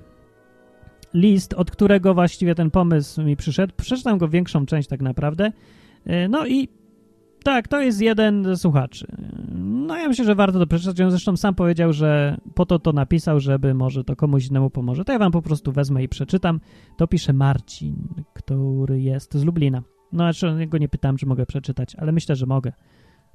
List, 1.14 1.54
od 1.54 1.70
którego 1.70 2.14
właściwie 2.14 2.54
ten 2.54 2.70
pomysł 2.70 3.22
mi 3.22 3.36
przyszedł. 3.36 3.72
Przeczytam 3.76 4.18
go 4.18 4.28
większą 4.28 4.66
część 4.66 4.88
tak 4.88 5.02
naprawdę. 5.02 5.52
E, 6.06 6.28
no 6.28 6.46
i 6.46 6.68
tak, 7.44 7.68
to 7.68 7.80
jest 7.80 8.00
jeden 8.00 8.56
z 8.56 8.60
słuchaczy. 8.60 9.06
No 9.54 9.96
ja 9.96 10.08
myślę, 10.08 10.24
że 10.24 10.34
warto 10.34 10.58
to 10.58 10.66
przeczytać. 10.66 11.00
On 11.00 11.10
zresztą 11.10 11.36
sam 11.36 11.54
powiedział, 11.54 11.92
że 11.92 12.36
po 12.54 12.66
to 12.66 12.78
to 12.78 12.92
napisał, 12.92 13.40
żeby 13.40 13.74
może 13.74 14.04
to 14.04 14.16
komuś 14.16 14.46
innemu 14.46 14.70
pomoże. 14.70 15.04
To 15.04 15.12
ja 15.12 15.18
wam 15.18 15.32
po 15.32 15.42
prostu 15.42 15.72
wezmę 15.72 16.02
i 16.02 16.08
przeczytam. 16.08 16.60
To 16.96 17.06
pisze 17.06 17.32
Marcin, 17.32 18.08
który 18.34 19.00
jest 19.00 19.34
z 19.34 19.44
Lublina. 19.44 19.82
No, 20.12 20.32
znaczy, 20.32 20.66
go 20.66 20.78
nie 20.78 20.88
pytałem, 20.88 21.16
czy 21.16 21.26
mogę 21.26 21.46
przeczytać, 21.46 21.94
ale 21.94 22.12
myślę, 22.12 22.36
że 22.36 22.46
mogę. 22.46 22.72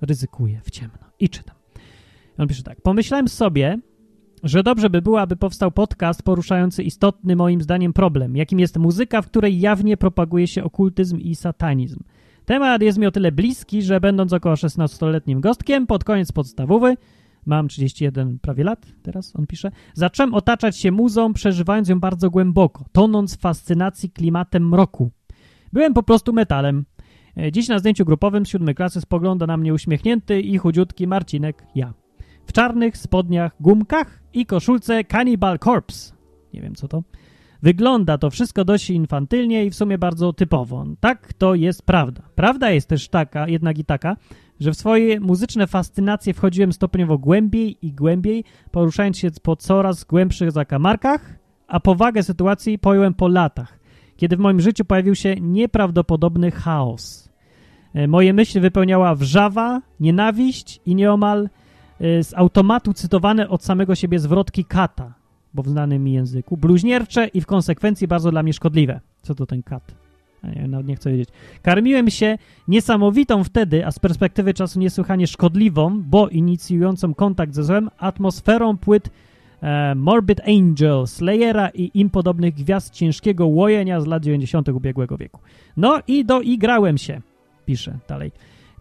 Ryzykuję 0.01 0.61
w 0.63 0.71
ciemno. 0.71 0.97
I 1.19 1.29
czytam. 1.29 1.55
On 2.37 2.47
pisze 2.47 2.63
tak. 2.63 2.81
Pomyślałem 2.81 3.27
sobie, 3.27 3.79
że 4.43 4.63
dobrze 4.63 4.89
by 4.89 5.01
było, 5.01 5.21
aby 5.21 5.35
powstał 5.35 5.71
podcast 5.71 6.23
poruszający 6.23 6.83
istotny 6.83 7.35
moim 7.35 7.61
zdaniem 7.61 7.93
problem, 7.93 8.35
jakim 8.35 8.59
jest 8.59 8.77
muzyka, 8.77 9.21
w 9.21 9.27
której 9.27 9.59
jawnie 9.59 9.97
propaguje 9.97 10.47
się 10.47 10.63
okultyzm 10.63 11.19
i 11.19 11.35
satanizm. 11.35 11.99
Temat 12.45 12.81
jest 12.81 12.97
mi 12.97 13.05
o 13.05 13.11
tyle 13.11 13.31
bliski, 13.31 13.81
że 13.81 13.99
będąc 13.99 14.33
około 14.33 14.55
16-letnim 14.55 15.39
gostkiem, 15.39 15.87
pod 15.87 16.03
koniec 16.03 16.31
podstawowy, 16.31 16.97
mam 17.45 17.67
31 17.67 18.39
prawie 18.39 18.63
lat, 18.63 18.85
teraz 19.03 19.35
on 19.35 19.47
pisze, 19.47 19.71
zacząłem 19.93 20.33
otaczać 20.33 20.77
się 20.77 20.91
muzą, 20.91 21.33
przeżywając 21.33 21.89
ją 21.89 21.99
bardzo 21.99 22.29
głęboko, 22.29 22.85
tonąc 22.91 23.37
w 23.37 23.39
fascynacji 23.39 24.09
klimatem 24.09 24.69
mroku. 24.69 25.11
Byłem 25.73 25.93
po 25.93 26.03
prostu 26.03 26.33
metalem. 26.33 26.85
E, 27.37 27.51
dziś 27.51 27.67
na 27.67 27.79
zdjęciu 27.79 28.05
grupowym 28.05 28.45
z 28.45 28.49
siódmej 28.49 28.75
klasy 28.75 29.01
spogląda 29.01 29.47
na 29.47 29.57
mnie 29.57 29.73
uśmiechnięty 29.73 30.41
i 30.41 30.57
chudziutki 30.57 31.07
Marcinek, 31.07 31.65
ja. 31.75 31.93
W 32.45 32.53
czarnych 32.53 32.97
spodniach, 32.97 33.55
gumkach 33.59 34.23
i 34.33 34.45
koszulce 34.45 35.03
Cannibal 35.03 35.59
Corpse. 35.59 36.13
Nie 36.53 36.61
wiem 36.61 36.75
co 36.75 36.87
to. 36.87 37.03
Wygląda 37.61 38.17
to 38.17 38.29
wszystko 38.29 38.65
dość 38.65 38.89
infantylnie 38.89 39.65
i 39.65 39.69
w 39.69 39.75
sumie 39.75 39.97
bardzo 39.97 40.33
typowo. 40.33 40.85
Tak, 40.99 41.33
to 41.33 41.55
jest 41.55 41.83
prawda. 41.83 42.21
Prawda 42.35 42.71
jest 42.71 42.87
też 42.87 43.09
taka, 43.09 43.47
jednak 43.47 43.77
i 43.77 43.85
taka, 43.85 44.17
że 44.59 44.71
w 44.71 44.77
swoje 44.77 45.19
muzyczne 45.19 45.67
fascynacje 45.67 46.33
wchodziłem 46.33 46.73
stopniowo 46.73 47.17
głębiej 47.17 47.77
i 47.85 47.93
głębiej, 47.93 48.43
poruszając 48.71 49.17
się 49.17 49.31
po 49.43 49.55
coraz 49.55 50.03
głębszych 50.03 50.51
zakamarkach, 50.51 51.35
a 51.67 51.79
powagę 51.79 52.23
sytuacji 52.23 52.79
pojąłem 52.79 53.13
po 53.13 53.27
latach, 53.27 53.79
kiedy 54.17 54.37
w 54.37 54.39
moim 54.39 54.61
życiu 54.61 54.85
pojawił 54.85 55.15
się 55.15 55.35
nieprawdopodobny 55.35 56.51
chaos. 56.51 57.29
E, 57.93 58.07
moje 58.07 58.33
myśli 58.33 58.61
wypełniała 58.61 59.15
wrzawa, 59.15 59.81
nienawiść 59.99 60.81
i 60.85 60.95
nieomal 60.95 61.49
e, 61.99 62.23
z 62.23 62.33
automatu 62.33 62.93
cytowane 62.93 63.49
od 63.49 63.63
samego 63.63 63.95
siebie 63.95 64.19
zwrotki 64.19 64.65
kata, 64.65 65.20
bo 65.53 65.63
w 65.63 65.67
znanym 65.67 66.03
mi 66.03 66.13
języku, 66.13 66.57
bluźniercze 66.57 67.27
i 67.27 67.41
w 67.41 67.45
konsekwencji 67.45 68.07
bardzo 68.07 68.31
dla 68.31 68.43
mnie 68.43 68.53
szkodliwe. 68.53 68.99
Co 69.21 69.35
to 69.35 69.45
ten 69.45 69.63
kat? 69.63 70.01
Nie, 70.43 70.67
nawet 70.67 70.87
nie 70.87 70.95
chcę 70.95 71.11
wiedzieć. 71.11 71.29
Karmiłem 71.61 72.09
się 72.09 72.37
niesamowitą 72.67 73.43
wtedy, 73.43 73.85
a 73.85 73.91
z 73.91 73.99
perspektywy 73.99 74.53
czasu 74.53 74.79
niesłychanie 74.79 75.27
szkodliwą, 75.27 76.01
bo 76.01 76.29
inicjującą 76.29 77.13
kontakt 77.13 77.55
ze 77.55 77.63
złem, 77.63 77.89
atmosferą 77.97 78.77
płyt 78.77 79.09
e, 79.61 79.95
Morbid 79.95 80.41
Angel, 80.47 81.07
Slayera 81.07 81.69
i 81.69 81.91
im 81.93 82.09
podobnych 82.09 82.53
gwiazd 82.53 82.93
ciężkiego 82.93 83.47
łojenia 83.47 84.01
z 84.01 84.05
lat 84.05 84.23
90. 84.23 84.69
ubiegłego 84.69 85.17
wieku. 85.17 85.39
No 85.77 85.99
i 86.07 86.25
doigrałem 86.25 86.97
się, 86.97 87.21
pisze 87.65 87.97
dalej. 88.07 88.31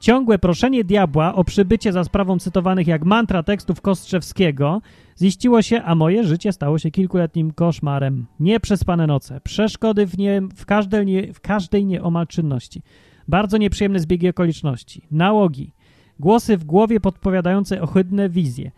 Ciągłe 0.00 0.38
proszenie 0.38 0.84
diabła 0.84 1.34
o 1.34 1.44
przybycie 1.44 1.92
za 1.92 2.04
sprawą 2.04 2.38
cytowanych 2.38 2.86
jak 2.86 3.04
mantra 3.04 3.42
tekstów 3.42 3.80
Kostrzewskiego 3.80 4.82
ziściło 5.20 5.62
się, 5.62 5.82
a 5.82 5.94
moje 5.94 6.24
życie 6.24 6.52
stało 6.52 6.78
się 6.78 6.90
kilkuletnim 6.90 7.52
koszmarem. 7.52 8.26
Nieprzespane 8.40 9.06
noce, 9.06 9.40
przeszkody 9.40 10.06
w, 10.06 10.18
nie, 10.18 10.42
w, 10.56 10.66
każdej, 10.66 11.06
nie, 11.06 11.32
w 11.32 11.40
każdej 11.40 11.86
nieomal 11.86 12.26
czynności, 12.26 12.82
bardzo 13.28 13.56
nieprzyjemne 13.56 14.00
zbiegi 14.00 14.28
okoliczności, 14.28 15.02
nałogi, 15.10 15.72
głosy 16.20 16.56
w 16.56 16.64
głowie 16.64 17.00
podpowiadające 17.00 17.82
ohydne 17.82 18.28
wizje. 18.28 18.70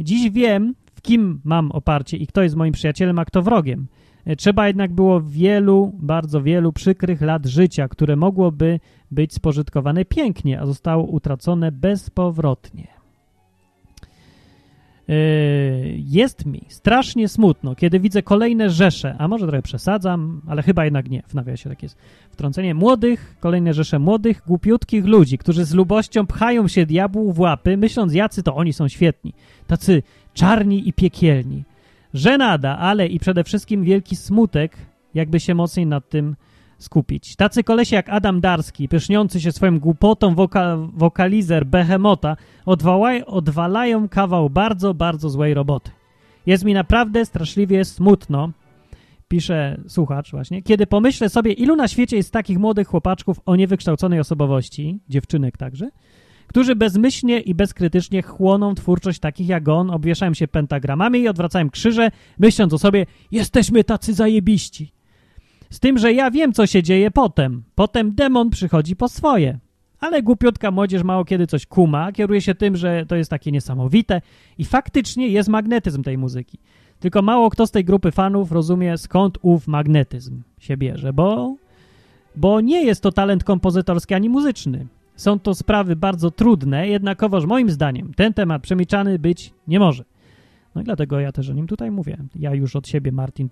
Dziś 0.00 0.30
wiem, 0.30 0.74
w 0.94 1.02
kim 1.02 1.40
mam 1.44 1.72
oparcie 1.72 2.16
i 2.16 2.26
kto 2.26 2.42
jest 2.42 2.56
moim 2.56 2.72
przyjacielem, 2.72 3.18
a 3.18 3.24
kto 3.24 3.42
wrogiem– 3.42 3.86
trzeba 4.36 4.66
jednak 4.66 4.92
było 4.92 5.20
wielu, 5.20 5.92
bardzo 5.98 6.42
wielu 6.42 6.72
przykrych 6.72 7.20
lat 7.20 7.46
życia, 7.46 7.88
które 7.88 8.16
mogłoby 8.16 8.80
być 9.10 9.34
spożytkowane 9.34 10.04
pięknie, 10.04 10.60
a 10.60 10.66
zostało 10.66 11.04
utracone 11.04 11.72
bezpowrotnie. 11.72 12.86
E, 15.08 15.14
jest 15.96 16.46
mi 16.46 16.62
strasznie 16.68 17.28
smutno, 17.28 17.74
kiedy 17.74 18.00
widzę 18.00 18.22
kolejne 18.22 18.70
rzesze, 18.70 19.16
a 19.18 19.28
może 19.28 19.46
trochę 19.46 19.62
przesadzam, 19.62 20.42
ale 20.46 20.62
chyba 20.62 20.84
jednak 20.84 21.10
nie, 21.10 21.22
w 21.28 21.34
nawiasie 21.34 21.68
tak 21.68 21.82
jest, 21.82 21.96
wtrącenie 22.30 22.74
młodych, 22.74 23.36
kolejne 23.40 23.74
rzesze 23.74 23.98
młodych, 23.98 24.42
głupiutkich 24.46 25.04
ludzi, 25.04 25.38
którzy 25.38 25.64
z 25.64 25.74
lubością 25.74 26.26
pchają 26.26 26.68
się 26.68 26.86
diabłu 26.86 27.32
w 27.32 27.40
łapy, 27.40 27.76
myśląc 27.76 28.14
jacy 28.14 28.42
to 28.42 28.54
oni 28.54 28.72
są 28.72 28.88
świetni, 28.88 29.32
tacy 29.66 30.02
czarni 30.34 30.88
i 30.88 30.92
piekielni. 30.92 31.64
Żenada, 32.14 32.78
ale 32.78 33.06
i 33.06 33.18
przede 33.18 33.44
wszystkim 33.44 33.84
wielki 33.84 34.16
smutek, 34.16 34.76
jakby 35.14 35.40
się 35.40 35.54
mocniej 35.54 35.86
nad 35.86 36.08
tym 36.08 36.36
skupić. 36.78 37.36
Tacy 37.36 37.64
kolesie 37.64 37.96
jak 37.96 38.08
Adam 38.08 38.40
Darski, 38.40 38.88
pyszniący 38.88 39.40
się 39.40 39.52
swoją 39.52 39.78
głupotą 39.78 40.34
woka 40.34 40.76
wokalizer 40.94 41.66
Behemota, 41.66 42.36
odwalają 43.26 44.08
kawał 44.08 44.50
bardzo, 44.50 44.94
bardzo 44.94 45.30
złej 45.30 45.54
roboty. 45.54 45.90
Jest 46.46 46.64
mi 46.64 46.74
naprawdę 46.74 47.24
straszliwie 47.24 47.84
smutno, 47.84 48.50
pisze 49.28 49.80
słuchacz 49.88 50.30
właśnie, 50.30 50.62
kiedy 50.62 50.86
pomyślę 50.86 51.28
sobie, 51.28 51.52
ilu 51.52 51.76
na 51.76 51.88
świecie 51.88 52.16
jest 52.16 52.32
takich 52.32 52.58
młodych 52.58 52.88
chłopaczków 52.88 53.40
o 53.46 53.56
niewykształconej 53.56 54.20
osobowości, 54.20 55.00
dziewczynek 55.08 55.56
także, 55.56 55.90
którzy 56.50 56.76
bezmyślnie 56.76 57.40
i 57.40 57.54
bezkrytycznie 57.54 58.22
chłoną 58.22 58.74
twórczość 58.74 59.20
takich 59.20 59.48
jak 59.48 59.68
on, 59.68 59.90
obwieszają 59.90 60.34
się 60.34 60.48
pentagramami 60.48 61.18
i 61.18 61.28
odwracają 61.28 61.70
krzyże, 61.70 62.10
myśląc 62.38 62.72
o 62.72 62.78
sobie, 62.78 63.06
jesteśmy 63.30 63.84
tacy 63.84 64.14
zajebiści. 64.14 64.92
Z 65.70 65.80
tym, 65.80 65.98
że 65.98 66.12
ja 66.12 66.30
wiem, 66.30 66.52
co 66.52 66.66
się 66.66 66.82
dzieje 66.82 67.10
potem. 67.10 67.62
Potem 67.74 68.14
demon 68.14 68.50
przychodzi 68.50 68.96
po 68.96 69.08
swoje. 69.08 69.58
Ale 70.00 70.22
głupiutka 70.22 70.70
młodzież 70.70 71.02
mało 71.02 71.24
kiedy 71.24 71.46
coś 71.46 71.66
kuma, 71.66 72.12
kieruje 72.12 72.40
się 72.40 72.54
tym, 72.54 72.76
że 72.76 73.06
to 73.06 73.16
jest 73.16 73.30
takie 73.30 73.52
niesamowite 73.52 74.20
i 74.58 74.64
faktycznie 74.64 75.28
jest 75.28 75.48
magnetyzm 75.48 76.02
tej 76.02 76.18
muzyki. 76.18 76.58
Tylko 77.00 77.22
mało 77.22 77.50
kto 77.50 77.66
z 77.66 77.70
tej 77.70 77.84
grupy 77.84 78.10
fanów 78.10 78.52
rozumie, 78.52 78.98
skąd 78.98 79.38
ów 79.42 79.66
magnetyzm 79.66 80.42
się 80.58 80.76
bierze, 80.76 81.12
bo, 81.12 81.56
bo 82.36 82.60
nie 82.60 82.84
jest 82.84 83.02
to 83.02 83.12
talent 83.12 83.44
kompozytorski 83.44 84.14
ani 84.14 84.28
muzyczny. 84.28 84.86
Są 85.20 85.38
to 85.38 85.54
sprawy 85.54 85.96
bardzo 85.96 86.30
trudne, 86.30 86.88
jednakowoż 86.88 87.46
moim 87.46 87.70
zdaniem 87.70 88.14
ten 88.14 88.34
temat 88.34 88.62
przemilczany 88.62 89.18
być 89.18 89.54
nie 89.68 89.78
może. 89.78 90.04
No 90.74 90.80
i 90.80 90.84
dlatego 90.84 91.20
ja 91.20 91.32
też 91.32 91.50
o 91.50 91.52
nim 91.52 91.66
tutaj 91.66 91.90
mówię. 91.90 92.16
Ja 92.34 92.54
już 92.54 92.76
od 92.76 92.88
siebie 92.88 93.12
Martin 93.12 93.48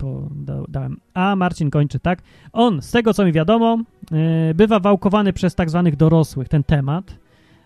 dałem. 0.67 0.99
A 1.13 1.35
Marcin 1.35 1.69
kończy 1.69 1.99
tak. 1.99 2.21
On, 2.53 2.81
z 2.81 2.91
tego 2.91 3.13
co 3.13 3.25
mi 3.25 3.31
wiadomo, 3.31 3.77
yy, 4.11 4.53
bywa 4.55 4.79
wałkowany 4.79 5.33
przez 5.33 5.55
tak 5.55 5.69
zwanych 5.69 5.95
dorosłych, 5.95 6.49
ten 6.49 6.63
temat 6.63 7.17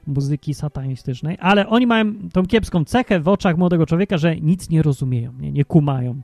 muzyki 0.08 0.54
satanistycznej, 0.54 1.38
ale 1.40 1.68
oni 1.68 1.88
mają 1.88 2.14
tą 2.34 2.46
kiepską 2.46 2.86
cechę 2.86 3.20
w 3.20 3.28
oczach 3.28 3.58
młodego 3.58 3.86
człowieka, 3.86 4.18
że 4.18 4.36
nic 4.36 4.70
nie 4.70 4.82
rozumieją, 4.82 5.34
nie, 5.40 5.52
nie 5.52 5.66
kumają. 5.66 6.22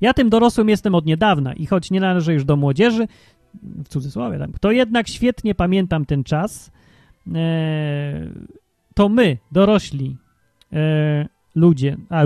Ja 0.00 0.14
tym 0.14 0.30
dorosłym 0.30 0.68
jestem 0.68 0.94
od 0.94 1.06
niedawna 1.06 1.52
i 1.52 1.66
choć 1.66 1.90
nie 1.90 2.00
należę 2.00 2.34
już 2.34 2.44
do 2.44 2.56
młodzieży, 2.56 3.06
w 3.62 3.88
cudzysłowie, 3.88 4.38
tak, 4.38 4.58
to 4.58 4.70
jednak 4.70 5.08
świetnie 5.08 5.54
pamiętam 5.54 6.04
ten 6.04 6.24
czas. 6.24 6.70
E, 7.34 8.30
to 8.94 9.08
my, 9.08 9.38
dorośli 9.52 10.16
e, 10.72 11.28
ludzie, 11.54 11.96
a 12.08 12.22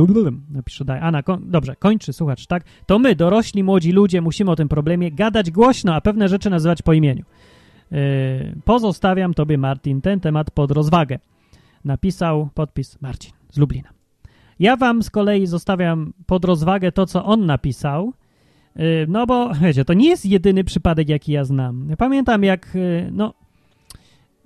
napiszę 0.50 0.84
daj, 0.84 1.00
Ana, 1.00 1.22
ko 1.22 1.38
dobrze, 1.42 1.76
kończy, 1.76 2.12
słuchacz, 2.12 2.46
tak? 2.46 2.64
To 2.86 2.98
my, 2.98 3.16
dorośli, 3.16 3.64
młodzi 3.64 3.92
ludzie, 3.92 4.20
musimy 4.20 4.50
o 4.50 4.56
tym 4.56 4.68
problemie 4.68 5.12
gadać 5.12 5.50
głośno, 5.50 5.94
a 5.94 6.00
pewne 6.00 6.28
rzeczy 6.28 6.50
nazywać 6.50 6.82
po 6.82 6.92
imieniu. 6.92 7.24
E, 7.92 7.96
pozostawiam 8.64 9.34
tobie, 9.34 9.58
Martin, 9.58 10.00
ten 10.00 10.20
temat 10.20 10.50
pod 10.50 10.70
rozwagę. 10.70 11.18
Napisał 11.84 12.48
podpis 12.54 13.02
Marcin 13.02 13.32
z 13.50 13.58
Lublina. 13.58 13.88
Ja 14.58 14.76
wam 14.76 15.02
z 15.02 15.10
kolei 15.10 15.46
zostawiam 15.46 16.12
pod 16.26 16.44
rozwagę 16.44 16.92
to, 16.92 17.06
co 17.06 17.24
on 17.24 17.46
napisał, 17.46 18.12
no 19.08 19.26
bo, 19.26 19.54
wiecie, 19.54 19.84
to 19.84 19.94
nie 19.94 20.08
jest 20.08 20.26
jedyny 20.26 20.64
przypadek, 20.64 21.08
jaki 21.08 21.32
ja 21.32 21.44
znam. 21.44 21.88
Pamiętam, 21.98 22.44
jak, 22.44 22.76
y, 22.76 23.10
no, 23.12 23.34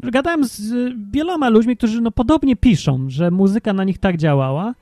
gadałem 0.01 0.45
z 0.45 0.93
wieloma 1.13 1.49
ludźmi, 1.49 1.77
którzy, 1.77 2.01
no, 2.01 2.11
podobnie 2.11 2.57
piszą, 2.57 3.11
że 3.11 3.31
muzyka 3.31 3.73
na 3.73 3.85
nich 3.85 3.99
tak 3.99 4.17
działała. 4.17 4.75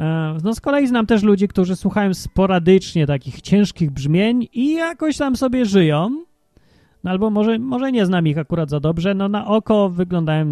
E, 0.00 0.36
no, 0.44 0.54
z 0.54 0.60
kolei 0.60 0.86
znam 0.86 1.06
też 1.06 1.22
ludzi, 1.22 1.48
którzy 1.48 1.76
słuchają 1.76 2.14
sporadycznie 2.14 3.06
takich 3.06 3.40
ciężkich 3.40 3.90
brzmień 3.90 4.48
i 4.52 4.72
jakoś 4.72 5.16
tam 5.16 5.36
sobie 5.36 5.64
żyją. 5.64 6.24
No, 7.04 7.10
albo 7.10 7.30
może, 7.30 7.58
może 7.58 7.92
nie 7.92 8.06
znam 8.06 8.26
ich 8.26 8.38
akurat 8.38 8.70
za 8.70 8.80
dobrze. 8.80 9.14
No, 9.14 9.28
na 9.28 9.46
oko 9.46 9.90
wyglądają 9.90 10.46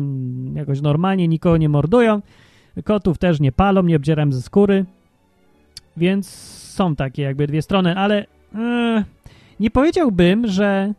jakoś 0.54 0.80
normalnie, 0.80 1.28
nikogo 1.28 1.56
nie 1.56 1.68
mordują. 1.68 2.22
Kotów 2.84 3.18
też 3.18 3.40
nie 3.40 3.52
palą, 3.52 3.82
nie 3.82 3.96
obdzieram 3.96 4.32
ze 4.32 4.42
skóry. 4.42 4.84
Więc 5.96 6.28
są 6.76 6.96
takie 6.96 7.22
jakby 7.22 7.46
dwie 7.46 7.62
strony, 7.62 7.96
ale 7.96 8.26
E, 8.56 9.04
nie 9.60 9.70
powiedziałbym, 9.70 10.46
że 10.46 10.94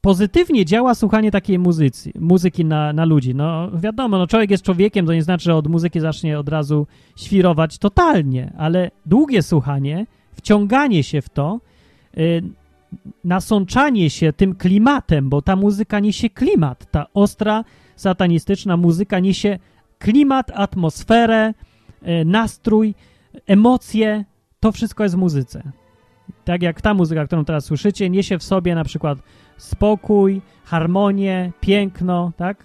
pozytywnie 0.00 0.64
działa 0.64 0.94
słuchanie 0.94 1.30
takiej 1.30 1.58
muzyki, 1.58 2.12
muzyki 2.18 2.64
na, 2.64 2.92
na 2.92 3.04
ludzi. 3.04 3.34
No 3.34 3.70
wiadomo, 3.70 4.18
no 4.18 4.26
człowiek 4.26 4.50
jest 4.50 4.64
człowiekiem, 4.64 5.06
to 5.06 5.14
nie 5.14 5.22
znaczy, 5.22 5.44
że 5.44 5.54
od 5.54 5.66
muzyki 5.66 6.00
zacznie 6.00 6.38
od 6.38 6.48
razu 6.48 6.86
świrować 7.16 7.78
totalnie, 7.78 8.52
ale 8.58 8.90
długie 9.06 9.42
słuchanie, 9.42 10.06
wciąganie 10.32 11.02
się 11.02 11.22
w 11.22 11.28
to, 11.28 11.60
yy, 12.16 12.42
nasączanie 13.24 14.10
się 14.10 14.32
tym 14.32 14.54
klimatem, 14.54 15.28
bo 15.28 15.42
ta 15.42 15.56
muzyka 15.56 16.00
niesie 16.00 16.30
klimat, 16.30 16.90
ta 16.90 17.06
ostra, 17.14 17.64
satanistyczna 17.96 18.76
muzyka 18.76 19.18
niesie 19.18 19.58
klimat, 19.98 20.50
atmosferę, 20.54 21.54
yy, 22.02 22.24
nastrój, 22.24 22.94
emocje, 23.46 24.24
to 24.60 24.72
wszystko 24.72 25.02
jest 25.02 25.14
w 25.14 25.18
muzyce 25.18 25.72
tak 26.48 26.62
jak 26.62 26.80
ta 26.80 26.94
muzyka, 26.94 27.26
którą 27.26 27.44
teraz 27.44 27.64
słyszycie, 27.64 28.10
niesie 28.10 28.38
w 28.38 28.42
sobie 28.42 28.74
na 28.74 28.84
przykład 28.84 29.18
spokój, 29.56 30.42
harmonię, 30.64 31.52
piękno, 31.60 32.32
tak? 32.36 32.64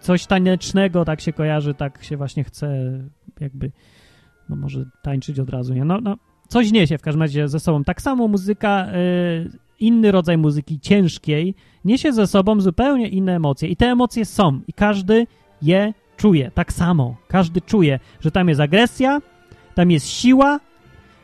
Coś 0.00 0.26
tanecznego, 0.26 1.04
tak 1.04 1.20
się 1.20 1.32
kojarzy, 1.32 1.74
tak 1.74 2.04
się 2.04 2.16
właśnie 2.16 2.44
chce 2.44 2.98
jakby, 3.40 3.72
no 4.48 4.56
może 4.56 4.84
tańczyć 5.02 5.38
od 5.40 5.50
razu, 5.50 5.74
nie? 5.74 5.84
No, 5.84 6.00
no 6.00 6.16
coś 6.48 6.72
niesie 6.72 6.98
w 6.98 7.02
każdym 7.02 7.22
razie 7.22 7.48
ze 7.48 7.60
sobą. 7.60 7.84
Tak 7.84 8.02
samo 8.02 8.28
muzyka, 8.28 8.86
y, 8.86 9.50
inny 9.80 10.12
rodzaj 10.12 10.38
muzyki 10.38 10.80
ciężkiej 10.80 11.54
niesie 11.84 12.12
ze 12.12 12.26
sobą 12.26 12.60
zupełnie 12.60 13.08
inne 13.08 13.36
emocje 13.36 13.68
i 13.68 13.76
te 13.76 13.86
emocje 13.86 14.24
są 14.24 14.60
i 14.68 14.72
każdy 14.72 15.26
je 15.62 15.94
czuje 16.16 16.50
tak 16.50 16.72
samo. 16.72 17.16
Każdy 17.28 17.60
czuje, 17.60 17.98
że 18.20 18.30
tam 18.30 18.48
jest 18.48 18.60
agresja, 18.60 19.20
tam 19.74 19.90
jest 19.90 20.06
siła, 20.06 20.60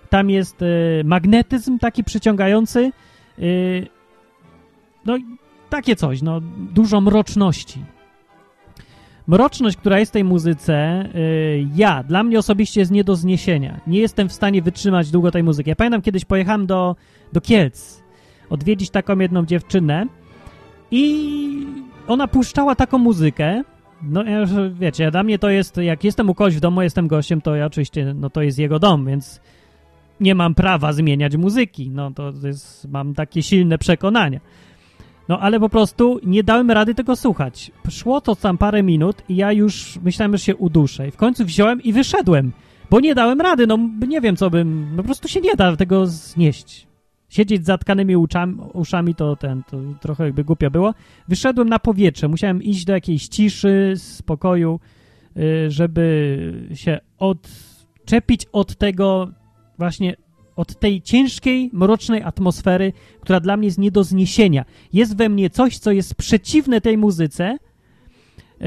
tam 0.09 0.31
jest 0.31 0.63
e, 0.63 0.67
magnetyzm 1.05 1.79
taki 1.79 2.05
przyciągający. 2.05 2.93
E, 3.39 3.43
no 5.07 5.19
takie 5.71 5.97
coś, 5.97 6.23
no 6.23 6.41
dużo 6.75 7.01
mroczności. 7.01 7.85
Mroczność, 9.27 9.77
która 9.77 9.99
jest 9.99 10.13
w 10.13 10.13
tej 10.13 10.25
muzyce, 10.25 10.75
e, 10.75 11.09
ja, 11.75 12.03
dla 12.03 12.23
mnie 12.23 12.39
osobiście 12.39 12.81
jest 12.81 12.93
nie 12.93 13.05
do 13.05 13.17
zniesienia. 13.17 13.81
Nie 13.87 14.01
jestem 14.01 14.29
w 14.29 14.33
stanie 14.33 14.63
wytrzymać 14.63 15.11
długo 15.11 15.31
tej 15.31 15.43
muzyki. 15.43 15.71
Ja 15.71 15.77
pamiętam, 15.77 16.03
kiedyś 16.03 16.25
pojechałem 16.25 16.67
do, 16.67 16.97
do 17.33 17.41
Kielc 17.41 18.03
odwiedzić 18.51 18.91
taką 18.91 19.19
jedną 19.19 19.47
dziewczynę 19.47 20.07
i 20.91 21.67
ona 22.07 22.29
puszczała 22.29 22.75
taką 22.75 22.99
muzykę, 22.99 23.63
no 24.03 24.25
wiecie, 24.73 25.11
dla 25.11 25.23
mnie 25.23 25.39
to 25.39 25.51
jest, 25.51 25.77
jak 25.77 26.05
jestem 26.05 26.31
u 26.31 26.35
kogoś 26.35 26.57
w 26.57 26.61
domu, 26.61 26.83
jestem 26.83 27.09
gościem, 27.09 27.41
to 27.41 27.57
ja 27.57 27.67
oczywiście, 27.67 28.15
no 28.15 28.31
to 28.31 28.43
jest 28.43 28.59
jego 28.59 28.79
dom, 28.79 29.07
więc 29.07 29.41
nie 30.21 30.35
mam 30.35 30.55
prawa 30.55 30.93
zmieniać 30.93 31.37
muzyki. 31.37 31.91
No 31.91 32.11
to 32.11 32.33
jest, 32.45 32.89
mam 32.89 33.15
takie 33.15 33.43
silne 33.43 33.79
przekonania. 33.79 34.41
No 35.29 35.41
ale 35.41 35.61
po 35.61 35.69
prostu 35.69 36.21
nie 36.23 36.43
dałem 36.43 36.71
rady 36.71 36.95
tego 36.95 37.17
słuchać. 37.17 37.71
Szło 37.91 38.21
to 38.21 38.37
tam 38.37 38.59
parę 38.59 38.83
minut 38.83 39.23
i 39.29 39.37
ja 39.37 39.53
już 39.53 39.99
myślałem, 40.03 40.33
że 40.33 40.39
się 40.39 40.57
uduszę. 40.57 41.09
I 41.09 41.11
w 41.11 41.17
końcu 41.17 41.45
wziąłem 41.45 41.83
i 41.83 41.93
wyszedłem, 41.93 42.53
bo 42.91 43.01
nie 43.01 43.15
dałem 43.15 43.41
rady. 43.41 43.67
No 43.67 43.79
nie 44.09 44.21
wiem, 44.21 44.37
co 44.37 44.51
bym... 44.51 44.89
No 44.91 44.97
po 44.97 45.03
prostu 45.03 45.29
się 45.29 45.41
nie 45.41 45.55
da 45.55 45.77
tego 45.77 46.07
znieść. 46.07 46.89
Siedzieć 47.29 47.63
z 47.63 47.67
zatkanymi 47.67 48.17
uszami, 48.17 48.57
uszami 48.73 49.15
to 49.15 49.37
ten, 49.37 49.63
to 49.71 49.77
trochę 50.01 50.25
jakby 50.25 50.45
głupio 50.45 50.71
było. 50.71 50.95
Wyszedłem 51.29 51.69
na 51.69 51.79
powietrze. 51.79 52.29
Musiałem 52.29 52.63
iść 52.63 52.85
do 52.85 52.93
jakiejś 52.93 53.29
ciszy, 53.29 53.93
spokoju, 53.97 54.81
y, 55.37 55.71
żeby 55.71 56.69
się 56.75 56.99
odczepić 57.19 58.47
od 58.53 58.77
tego 58.77 59.29
właśnie 59.79 60.17
od 60.57 60.79
tej 60.79 61.03
ciężkiej, 61.03 61.71
mrocznej 61.73 62.23
atmosfery, 62.23 62.93
która 63.21 63.41
dla 63.41 63.57
mnie 63.57 63.67
jest 63.67 63.79
nie 63.79 63.91
do 63.91 64.05
zniesienia. 64.05 64.65
Jest 64.93 65.17
we 65.17 65.29
mnie 65.29 65.51
coś, 65.51 65.79
co 65.79 65.93
jest 65.93 66.15
przeciwne 66.15 66.81
tej 66.81 66.99
muzyce. 66.99 67.59
Yy, 68.61 68.67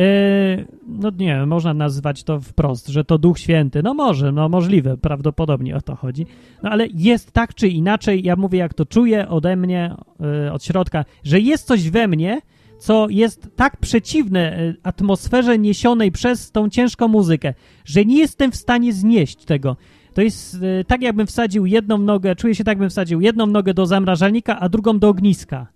no 0.88 1.12
nie, 1.18 1.46
można 1.46 1.74
nazwać 1.74 2.24
to 2.24 2.40
wprost, 2.40 2.88
że 2.88 3.04
to 3.04 3.18
Duch 3.18 3.40
Święty. 3.40 3.84
No 3.84 3.94
może, 3.94 4.32
no 4.32 4.50
możliwe, 4.50 4.98
prawdopodobnie 4.98 5.76
o 5.76 5.82
to 5.82 5.96
chodzi. 5.96 6.26
No 6.64 6.70
ale 6.70 6.88
jest 6.94 7.32
tak 7.32 7.56
czy 7.56 7.68
inaczej, 7.68 8.24
ja 8.24 8.36
mówię 8.36 8.60
jak 8.60 8.74
to 8.74 8.86
czuję 8.86 9.30
ode 9.30 9.56
mnie, 9.56 9.96
yy, 10.20 10.52
od 10.52 10.64
środka, 10.64 11.06
że 11.24 11.40
jest 11.40 11.68
coś 11.68 11.90
we 11.90 12.08
mnie, 12.08 12.42
co 12.82 13.10
jest 13.10 13.50
tak 13.56 13.78
przeciwne 13.78 14.58
e, 14.58 14.74
atmosferze 14.84 15.60
niesionej 15.60 16.12
przez 16.12 16.52
tą 16.52 16.70
ciężką 16.70 17.08
muzykę, 17.08 17.54
że 17.86 18.06
nie 18.06 18.20
jestem 18.20 18.52
w 18.52 18.56
stanie 18.56 18.94
znieść 18.94 19.46
tego. 19.46 19.78
To 20.14 20.22
jest 20.22 20.54
y, 20.54 20.86
tak, 20.88 21.02
jakbym 21.02 21.28
wsadził 21.28 21.66
jedną 21.66 21.98
nogę, 21.98 22.36
czuję 22.36 22.56
się 22.56 22.64
tak, 22.64 22.72
jakbym 22.72 22.90
wsadził 22.90 23.22
jedną 23.22 23.46
nogę 23.46 23.74
do 23.74 23.86
zamrażalnika, 23.86 24.60
a 24.60 24.70
drugą 24.70 25.00
do 25.00 25.10
ogniska. 25.10 25.68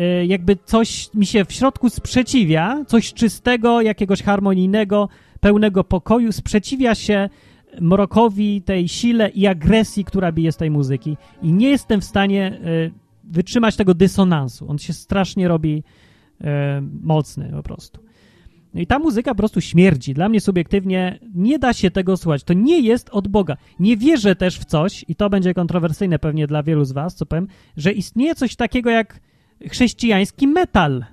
Y, 0.00 0.26
jakby 0.26 0.56
coś 0.64 1.14
mi 1.14 1.26
się 1.26 1.44
w 1.44 1.52
środku 1.52 1.90
sprzeciwia, 1.90 2.84
coś 2.86 3.14
czystego, 3.14 3.80
jakiegoś 3.80 4.22
harmonijnego, 4.22 5.08
pełnego 5.40 5.84
pokoju, 5.84 6.32
sprzeciwia 6.32 6.94
się 6.94 7.28
mrokowi, 7.80 8.62
tej 8.62 8.88
sile 8.88 9.28
i 9.28 9.46
agresji, 9.46 10.04
która 10.04 10.32
bije 10.32 10.52
z 10.52 10.56
tej 10.56 10.70
muzyki. 10.70 11.16
I 11.42 11.52
nie 11.52 11.70
jestem 11.70 12.00
w 12.00 12.04
stanie 12.04 12.60
y, 12.66 12.92
wytrzymać 13.24 13.76
tego 13.76 13.94
dysonansu. 13.94 14.70
On 14.70 14.78
się 14.78 14.92
strasznie 14.92 15.48
robi 15.48 15.82
mocny 17.02 17.50
po 17.52 17.62
prostu. 17.62 18.05
No 18.76 18.82
i 18.82 18.86
ta 18.86 18.98
muzyka 18.98 19.30
po 19.30 19.36
prostu 19.36 19.60
śmierdzi. 19.60 20.14
Dla 20.14 20.28
mnie 20.28 20.40
subiektywnie 20.40 21.18
nie 21.34 21.58
da 21.58 21.72
się 21.72 21.90
tego 21.90 22.16
słuchać. 22.16 22.44
To 22.44 22.52
nie 22.52 22.80
jest 22.80 23.08
od 23.10 23.28
Boga. 23.28 23.56
Nie 23.80 23.96
wierzę 23.96 24.36
też 24.36 24.58
w 24.58 24.64
coś, 24.64 25.04
i 25.08 25.14
to 25.14 25.30
będzie 25.30 25.54
kontrowersyjne 25.54 26.18
pewnie 26.18 26.46
dla 26.46 26.62
wielu 26.62 26.84
z 26.84 26.92
was, 26.92 27.14
co 27.14 27.26
powiem, 27.26 27.48
że 27.76 27.92
istnieje 27.92 28.34
coś 28.34 28.56
takiego 28.56 28.90
jak 28.90 29.20
chrześcijański 29.70 30.48
metal. 30.48 31.04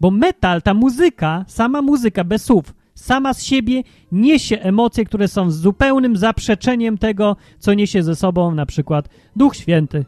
Bo 0.00 0.10
metal, 0.10 0.62
ta 0.62 0.74
muzyka, 0.74 1.44
sama 1.48 1.82
muzyka 1.82 2.24
bez 2.24 2.44
słów, 2.44 2.74
sama 2.94 3.34
z 3.34 3.42
siebie 3.42 3.82
niesie 4.12 4.60
emocje, 4.60 5.04
które 5.04 5.28
są 5.28 5.50
zupełnym 5.50 6.16
zaprzeczeniem 6.16 6.98
tego, 6.98 7.36
co 7.58 7.74
niesie 7.74 8.02
ze 8.02 8.16
sobą 8.16 8.54
na 8.54 8.66
przykład 8.66 9.08
Duch 9.36 9.56
Święty. 9.56 10.04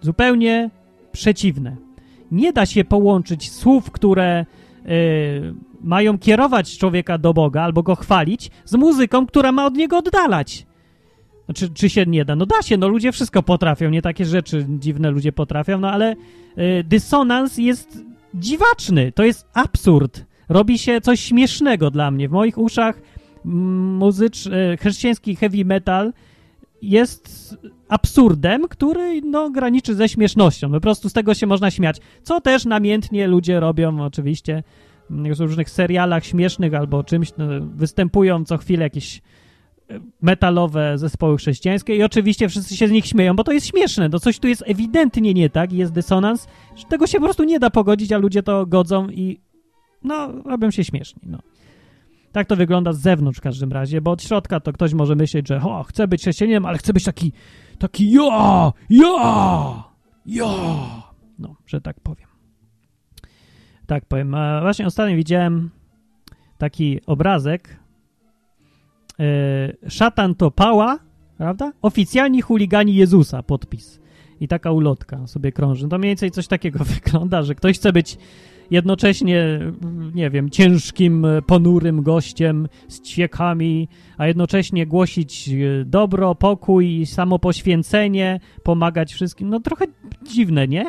Zupełnie 0.00 0.70
przeciwne. 1.12 1.76
Nie 2.30 2.52
da 2.52 2.66
się 2.66 2.84
połączyć 2.84 3.52
słów, 3.52 3.90
które 3.90 4.46
yy, 4.84 5.73
mają 5.84 6.18
kierować 6.18 6.78
człowieka 6.78 7.18
do 7.18 7.34
Boga 7.34 7.62
albo 7.62 7.82
go 7.82 7.94
chwalić, 7.94 8.50
z 8.64 8.74
muzyką, 8.74 9.26
która 9.26 9.52
ma 9.52 9.66
od 9.66 9.74
niego 9.74 9.98
oddalać. 9.98 10.66
Znaczy, 11.44 11.68
czy 11.74 11.90
się 11.90 12.06
nie 12.06 12.24
da? 12.24 12.36
No 12.36 12.46
da 12.46 12.62
się, 12.62 12.76
no 12.76 12.88
ludzie 12.88 13.12
wszystko 13.12 13.42
potrafią, 13.42 13.90
nie 13.90 14.02
takie 14.02 14.24
rzeczy 14.24 14.66
dziwne 14.68 15.10
ludzie 15.10 15.32
potrafią, 15.32 15.80
no 15.80 15.90
ale 15.90 16.14
y, 16.58 16.84
dysonans 16.84 17.58
jest 17.58 18.04
dziwaczny, 18.34 19.12
to 19.12 19.24
jest 19.24 19.48
absurd. 19.54 20.24
Robi 20.48 20.78
się 20.78 21.00
coś 21.00 21.20
śmiesznego 21.20 21.90
dla 21.90 22.10
mnie. 22.10 22.28
W 22.28 22.32
moich 22.32 22.58
uszach 22.58 23.00
muzycz, 23.44 24.46
y, 24.46 24.76
chrześcijański 24.80 25.36
heavy 25.36 25.64
metal 25.64 26.12
jest 26.82 27.56
absurdem, 27.88 28.68
który 28.68 29.20
no, 29.22 29.50
graniczy 29.50 29.94
ze 29.94 30.08
śmiesznością. 30.08 30.72
Po 30.72 30.80
prostu 30.80 31.08
z 31.08 31.12
tego 31.12 31.34
się 31.34 31.46
można 31.46 31.70
śmiać. 31.70 32.00
Co 32.22 32.40
też 32.40 32.64
namiętnie 32.64 33.26
ludzie 33.26 33.60
robią 33.60 34.00
oczywiście 34.00 34.62
różnych 35.38 35.70
serialach 35.70 36.24
śmiesznych 36.24 36.74
albo 36.74 37.04
czymś. 37.04 37.32
No, 37.38 37.46
występują 37.60 38.44
co 38.44 38.58
chwilę 38.58 38.82
jakieś 38.82 39.22
metalowe 40.22 40.98
zespoły 40.98 41.36
chrześcijańskie 41.36 41.96
i 41.96 42.02
oczywiście 42.02 42.48
wszyscy 42.48 42.76
się 42.76 42.88
z 42.88 42.90
nich 42.90 43.06
śmieją, 43.06 43.36
bo 43.36 43.44
to 43.44 43.52
jest 43.52 43.66
śmieszne, 43.66 44.10
to 44.10 44.20
coś 44.20 44.38
tu 44.38 44.48
jest 44.48 44.64
ewidentnie 44.66 45.34
nie 45.34 45.50
tak, 45.50 45.72
jest 45.72 45.92
dysonans, 45.92 46.46
że 46.76 46.84
tego 46.84 47.06
się 47.06 47.18
po 47.18 47.24
prostu 47.24 47.44
nie 47.44 47.58
da 47.58 47.70
pogodzić, 47.70 48.12
a 48.12 48.18
ludzie 48.18 48.42
to 48.42 48.66
godzą 48.66 49.08
i 49.08 49.40
no, 50.04 50.28
robią 50.44 50.70
się 50.70 50.84
śmieszni, 50.84 51.22
no. 51.26 51.38
Tak 52.32 52.46
to 52.46 52.56
wygląda 52.56 52.92
z 52.92 53.00
zewnątrz 53.00 53.38
w 53.38 53.42
każdym 53.42 53.72
razie, 53.72 54.00
bo 54.00 54.10
od 54.10 54.22
środka 54.22 54.60
to 54.60 54.72
ktoś 54.72 54.94
może 54.94 55.16
myśleć, 55.16 55.48
że 55.48 55.60
o, 55.62 55.82
chcę 55.82 56.08
być 56.08 56.20
chrześcijaninem, 56.20 56.66
ale 56.66 56.78
chcę 56.78 56.92
być 56.92 57.04
taki, 57.04 57.32
taki 57.78 58.10
ja, 58.12 58.72
ja, 58.90 59.84
ja, 60.26 60.54
no, 61.38 61.56
że 61.66 61.80
tak 61.80 62.00
powiem. 62.00 62.33
Tak 63.86 64.04
powiem. 64.04 64.36
Właśnie 64.60 64.86
ostatnio 64.86 65.16
widziałem 65.16 65.70
taki 66.58 67.00
obrazek, 67.06 67.84
E, 69.20 69.90
szatan 69.90 70.34
to 70.34 70.50
pała, 70.50 70.98
prawda? 71.38 71.72
Oficjalni 71.82 72.42
chuligani 72.42 72.94
Jezusa, 72.94 73.42
podpis. 73.42 74.00
I 74.40 74.48
taka 74.48 74.72
ulotka 74.72 75.26
sobie 75.26 75.52
krąży. 75.52 75.88
To 75.88 75.98
mniej 75.98 76.10
więcej 76.10 76.30
coś 76.30 76.46
takiego 76.46 76.84
wygląda, 77.04 77.42
że 77.42 77.54
ktoś 77.54 77.76
chce 77.76 77.92
być 77.92 78.18
jednocześnie, 78.70 79.60
nie 80.14 80.30
wiem, 80.30 80.50
ciężkim, 80.50 81.26
ponurym 81.46 82.02
gościem 82.02 82.68
z 82.88 83.00
ćwiekami, 83.00 83.88
a 84.18 84.26
jednocześnie 84.26 84.86
głosić 84.86 85.48
e, 85.48 85.84
dobro, 85.84 86.34
pokój 86.34 87.06
samopoświęcenie, 87.06 88.40
pomagać 88.62 89.14
wszystkim. 89.14 89.48
No 89.48 89.60
trochę 89.60 89.84
dziwne, 90.22 90.68
nie? 90.68 90.84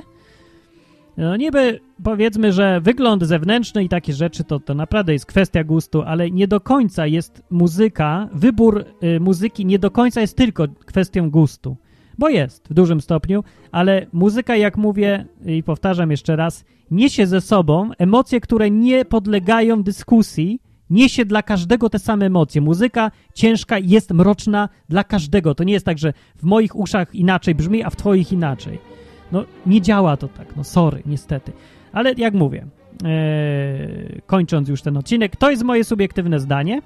No 1.17 1.37
niby 1.37 1.79
powiedzmy, 2.03 2.53
że 2.53 2.81
wygląd 2.81 3.23
zewnętrzny 3.23 3.83
i 3.83 3.89
takie 3.89 4.13
rzeczy 4.13 4.43
to, 4.43 4.59
to 4.59 4.73
naprawdę 4.73 5.13
jest 5.13 5.25
kwestia 5.25 5.63
gustu, 5.63 6.01
ale 6.01 6.31
nie 6.31 6.47
do 6.47 6.59
końca 6.59 7.07
jest 7.07 7.43
muzyka, 7.49 8.29
wybór 8.33 8.85
y, 9.03 9.19
muzyki 9.19 9.65
nie 9.65 9.79
do 9.79 9.91
końca 9.91 10.21
jest 10.21 10.37
tylko 10.37 10.67
kwestią 10.85 11.29
gustu. 11.29 11.77
Bo 12.17 12.29
jest 12.29 12.67
w 12.69 12.73
dużym 12.73 13.01
stopniu, 13.01 13.43
ale 13.71 14.05
muzyka, 14.13 14.55
jak 14.55 14.77
mówię 14.77 15.25
i 15.45 15.63
powtarzam 15.63 16.11
jeszcze 16.11 16.35
raz, 16.35 16.65
niesie 16.91 17.27
ze 17.27 17.41
sobą 17.41 17.89
emocje, 17.97 18.41
które 18.41 18.71
nie 18.71 19.05
podlegają 19.05 19.83
dyskusji, 19.83 20.59
niesie 20.89 21.25
dla 21.25 21.43
każdego 21.43 21.89
te 21.89 21.99
same 21.99 22.25
emocje. 22.25 22.61
Muzyka 22.61 23.11
ciężka 23.33 23.79
jest 23.79 24.13
mroczna 24.13 24.69
dla 24.89 25.03
każdego. 25.03 25.55
To 25.55 25.63
nie 25.63 25.73
jest 25.73 25.85
tak, 25.85 25.97
że 25.97 26.13
w 26.35 26.43
moich 26.43 26.75
uszach 26.75 27.15
inaczej 27.15 27.55
brzmi, 27.55 27.83
a 27.83 27.89
w 27.89 27.95
twoich 27.95 28.31
inaczej. 28.31 28.94
No, 29.35 29.45
nie 29.65 29.81
działa 29.81 30.17
to 30.17 30.27
tak, 30.27 30.55
no 30.55 30.63
sorry, 30.63 31.01
niestety. 31.05 31.51
Ale 31.93 32.13
jak 32.17 32.33
mówię, 32.33 32.65
ee, 33.03 34.21
kończąc 34.25 34.69
już 34.69 34.81
ten 34.81 34.97
odcinek, 34.97 35.35
to 35.35 35.51
jest 35.51 35.63
moje 35.63 35.83
subiektywne 35.83 36.39
zdanie, 36.39 36.81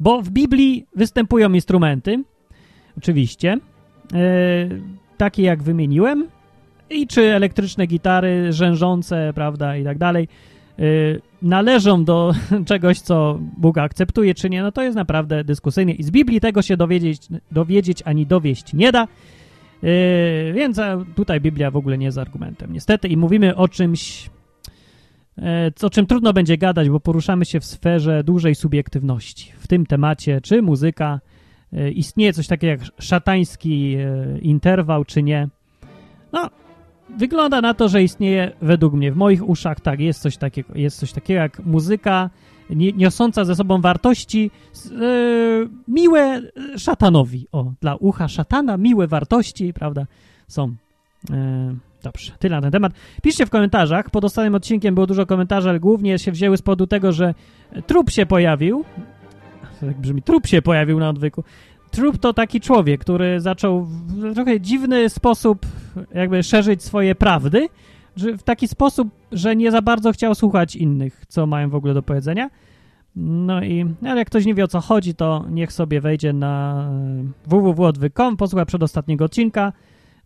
bo 0.00 0.22
w 0.22 0.30
Biblii 0.30 0.86
występują 0.96 1.52
instrumenty, 1.52 2.24
oczywiście, 2.98 3.52
e, 3.52 3.58
takie 5.16 5.42
jak 5.42 5.62
wymieniłem, 5.62 6.28
i 6.90 7.06
czy 7.06 7.22
elektryczne 7.22 7.86
gitary 7.86 8.52
rzężące, 8.52 9.32
prawda, 9.34 9.76
i 9.76 9.84
tak 9.84 9.98
dalej, 9.98 10.28
e, 10.78 10.82
należą 11.42 12.04
do 12.04 12.32
czegoś, 12.68 13.00
co 13.00 13.38
Bóg 13.56 13.78
akceptuje, 13.78 14.34
czy 14.34 14.50
nie, 14.50 14.62
no 14.62 14.72
to 14.72 14.82
jest 14.82 14.96
naprawdę 14.96 15.44
dyskusyjne 15.44 15.92
i 15.92 16.02
z 16.02 16.10
Biblii 16.10 16.40
tego 16.40 16.62
się 16.62 16.76
dowiedzieć, 16.76 17.22
dowiedzieć 17.52 18.02
ani 18.04 18.26
dowieść 18.26 18.72
nie 18.72 18.92
da. 18.92 19.08
Yy, 19.82 20.52
więc 20.52 20.80
tutaj 21.14 21.40
Biblia 21.40 21.70
w 21.70 21.76
ogóle 21.76 21.98
nie 21.98 22.06
jest 22.06 22.18
argumentem, 22.18 22.72
niestety. 22.72 23.08
I 23.08 23.16
mówimy 23.16 23.56
o 23.56 23.68
czymś, 23.68 24.30
e, 25.38 25.70
o 25.82 25.90
czym 25.90 26.06
trudno 26.06 26.32
będzie 26.32 26.58
gadać, 26.58 26.90
bo 26.90 27.00
poruszamy 27.00 27.44
się 27.44 27.60
w 27.60 27.64
sferze 27.64 28.24
dużej 28.24 28.54
subiektywności. 28.54 29.52
W 29.58 29.68
tym 29.68 29.86
temacie, 29.86 30.40
czy 30.40 30.62
muzyka, 30.62 31.20
e, 31.72 31.90
istnieje 31.90 32.32
coś 32.32 32.46
takiego 32.46 32.70
jak 32.70 32.80
szatański 32.98 33.94
e, 33.94 34.38
interwał, 34.38 35.04
czy 35.04 35.22
nie. 35.22 35.48
No, 36.32 36.50
wygląda 37.18 37.60
na 37.60 37.74
to, 37.74 37.88
że 37.88 38.02
istnieje 38.02 38.52
według 38.62 38.94
mnie, 38.94 39.12
w 39.12 39.16
moich 39.16 39.48
uszach, 39.48 39.80
tak, 39.80 40.00
jest 40.00 40.22
coś 40.22 40.36
takiego, 40.36 40.72
jest 40.74 40.98
coś 40.98 41.12
takiego 41.12 41.40
jak 41.40 41.66
muzyka 41.66 42.30
niosąca 42.70 43.44
ze 43.44 43.56
sobą 43.56 43.80
wartości 43.80 44.50
e, 44.90 44.90
miłe 45.88 46.42
szatanowi. 46.76 47.46
O, 47.52 47.72
dla 47.80 47.96
ucha 47.96 48.28
szatana 48.28 48.76
miłe 48.76 49.06
wartości, 49.06 49.72
prawda, 49.72 50.06
są. 50.48 50.74
E, 51.30 51.74
dobrze, 52.02 52.32
tyle 52.38 52.56
na 52.56 52.62
ten 52.62 52.70
temat. 52.70 52.92
Piszcie 53.22 53.46
w 53.46 53.50
komentarzach. 53.50 54.10
Pod 54.10 54.24
ostatnim 54.24 54.54
odcinkiem 54.54 54.94
było 54.94 55.06
dużo 55.06 55.26
komentarzy, 55.26 55.68
ale 55.68 55.80
głównie 55.80 56.18
się 56.18 56.32
wzięły 56.32 56.56
z 56.56 56.62
powodu 56.62 56.86
tego, 56.86 57.12
że 57.12 57.34
trup 57.86 58.10
się 58.10 58.26
pojawił. 58.26 58.84
Tak 59.80 60.00
brzmi, 60.00 60.22
trup 60.22 60.46
się 60.46 60.62
pojawił 60.62 60.98
na 60.98 61.08
odwyku. 61.08 61.44
Trup 61.90 62.18
to 62.18 62.32
taki 62.32 62.60
człowiek, 62.60 63.00
który 63.00 63.40
zaczął 63.40 63.84
w 63.84 64.34
trochę 64.34 64.60
dziwny 64.60 65.08
sposób 65.08 65.66
jakby 66.14 66.42
szerzyć 66.42 66.82
swoje 66.82 67.14
prawdy, 67.14 67.68
w 68.16 68.42
taki 68.42 68.68
sposób, 68.68 69.08
że 69.32 69.56
nie 69.56 69.70
za 69.70 69.82
bardzo 69.82 70.12
chciał 70.12 70.34
słuchać 70.34 70.76
innych, 70.76 71.24
co 71.28 71.46
mają 71.46 71.70
w 71.70 71.74
ogóle 71.74 71.94
do 71.94 72.02
powiedzenia. 72.02 72.50
No 73.16 73.62
i 73.62 73.86
ale 74.02 74.18
jak 74.18 74.26
ktoś 74.26 74.46
nie 74.46 74.54
wie 74.54 74.64
o 74.64 74.68
co 74.68 74.80
chodzi, 74.80 75.14
to 75.14 75.44
niech 75.50 75.72
sobie 75.72 76.00
wejdzie 76.00 76.32
na 76.32 76.86
www.odwyk.com, 77.46 78.36
posłucha 78.36 78.66
przedostatniego 78.66 79.24
odcinka, 79.24 79.72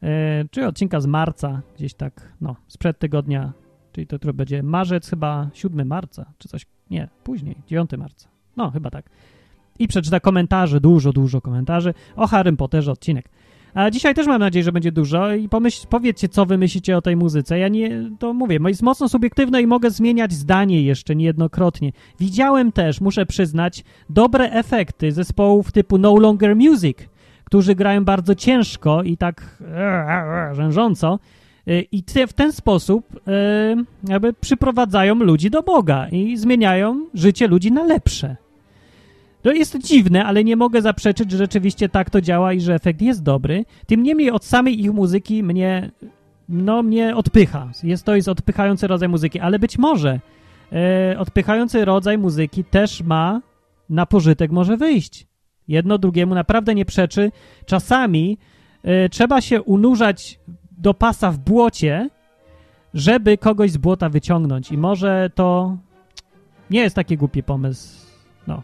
yy, 0.03 0.09
czy 0.51 0.67
odcinka 0.67 1.01
z 1.01 1.07
marca, 1.07 1.63
gdzieś 1.77 1.95
tak, 1.95 2.33
no, 2.41 2.57
sprzed 2.69 2.99
tygodnia, 2.99 3.53
czyli 3.93 4.07
to, 4.07 4.19
który 4.19 4.33
będzie 4.33 4.63
marzec, 4.63 5.11
chyba 5.11 5.49
7 5.53 5.89
marca, 5.89 6.33
czy 6.39 6.49
coś, 6.49 6.67
nie, 6.91 7.09
później, 7.25 7.57
9 7.67 7.91
marca, 7.99 8.29
no, 8.57 8.71
chyba 8.71 8.91
tak. 8.91 9.11
I 9.79 9.89
przeczyta 9.89 10.21
komentarze, 10.21 10.81
dużo, 10.81 11.13
dużo 11.13 11.41
komentarzy 11.41 11.95
o 12.17 12.27
Harrym 12.27 12.57
Potterze 12.57 12.93
odcinek. 12.93 13.29
A 13.75 13.91
dzisiaj 13.91 14.15
też 14.15 14.27
mam 14.27 14.41
nadzieję, 14.41 14.65
że 14.65 14.73
będzie 14.73 14.93
dużo 14.93 15.35
i 15.35 15.49
pomyśl, 15.49 15.87
powiedzcie, 15.91 16.29
co 16.29 16.47
wy 16.47 16.59
myślicie 16.59 16.97
o 16.97 17.03
tej 17.03 17.17
muzyce. 17.17 17.59
Ja 17.59 17.69
nie, 17.69 18.11
to 18.19 18.35
mówię, 18.35 18.59
jest 18.67 18.83
mocno 18.83 19.09
subiektywne 19.09 19.63
i 19.63 19.67
mogę 19.67 19.91
zmieniać 19.91 20.33
zdanie 20.33 20.83
jeszcze 20.83 21.17
niejednokrotnie. 21.17 21.93
Widziałem 22.21 22.73
też, 22.73 23.01
muszę 23.01 23.27
przyznać, 23.27 23.85
dobre 24.11 24.51
efekty 24.51 25.13
zespołów 25.13 25.73
typu 25.73 25.99
No 25.99 26.17
Longer 26.17 26.57
Music, 26.57 26.99
którzy 27.45 27.75
grają 27.75 28.05
bardzo 28.05 28.35
ciężko 28.35 29.03
i 29.03 29.17
tak 29.17 29.63
rzężąco 30.53 31.19
i 31.93 32.03
w 32.29 32.33
ten 32.33 32.53
sposób 32.53 33.21
jakby 34.09 34.33
przyprowadzają 34.33 35.15
ludzi 35.15 35.51
do 35.51 35.63
Boga 35.63 36.09
i 36.09 36.37
zmieniają 36.37 37.07
życie 37.15 37.49
ludzi 37.49 37.73
na 37.73 37.85
lepsze. 37.85 38.37
To 39.45 39.53
jest 39.53 39.79
dziwne, 39.79 40.25
ale 40.25 40.45
nie 40.45 40.57
mogę 40.57 40.83
zaprzeczyć, 40.83 41.31
że 41.31 41.39
rzeczywiście 41.39 41.89
tak 41.89 42.11
to 42.11 42.21
działa 42.21 42.53
i 42.53 42.61
że 42.61 42.75
efekt 42.75 43.03
jest 43.03 43.23
dobry. 43.23 43.65
Tym 43.87 44.03
niemniej 44.03 44.31
od 44.31 44.45
samej 44.45 44.81
ich 44.81 44.93
muzyki 44.93 45.43
mnie, 45.43 45.91
no, 46.49 46.83
mnie 46.83 47.17
odpycha. 47.17 47.71
Jest 47.83 48.05
to 48.05 48.17
jest 48.17 48.29
odpychający 48.29 48.87
rodzaj 48.87 49.09
muzyki, 49.09 49.41
ale 49.41 49.59
być 49.59 49.79
może 49.79 50.21
e, 50.73 51.19
odpychający 51.19 51.85
rodzaj 51.85 52.19
muzyki 52.19 52.65
też 52.65 53.03
ma 53.03 53.41
na 53.91 54.07
pożytek 54.07 54.51
może 54.51 54.77
wyjść. 54.77 55.27
Jedno 55.69 55.99
drugiemu 55.99 56.35
naprawdę 56.35 56.75
nie 56.75 56.85
przeczy. 56.85 57.33
Czasami 57.67 58.39
e, 58.83 59.09
trzeba 59.09 59.41
się 59.41 59.63
unurzać 59.63 60.41
do 60.79 60.95
pasa 60.95 61.31
w 61.31 61.39
błocie, 61.39 62.11
żeby 62.95 63.39
kogoś 63.39 63.71
z 63.71 63.77
błota 63.77 64.09
wyciągnąć. 64.09 64.73
I 64.73 64.79
może 64.79 65.31
to 65.35 65.77
nie 66.71 66.81
jest 66.81 66.97
taki 66.97 67.17
głupi 67.17 67.43
pomysł 67.43 68.04
no, 68.47 68.63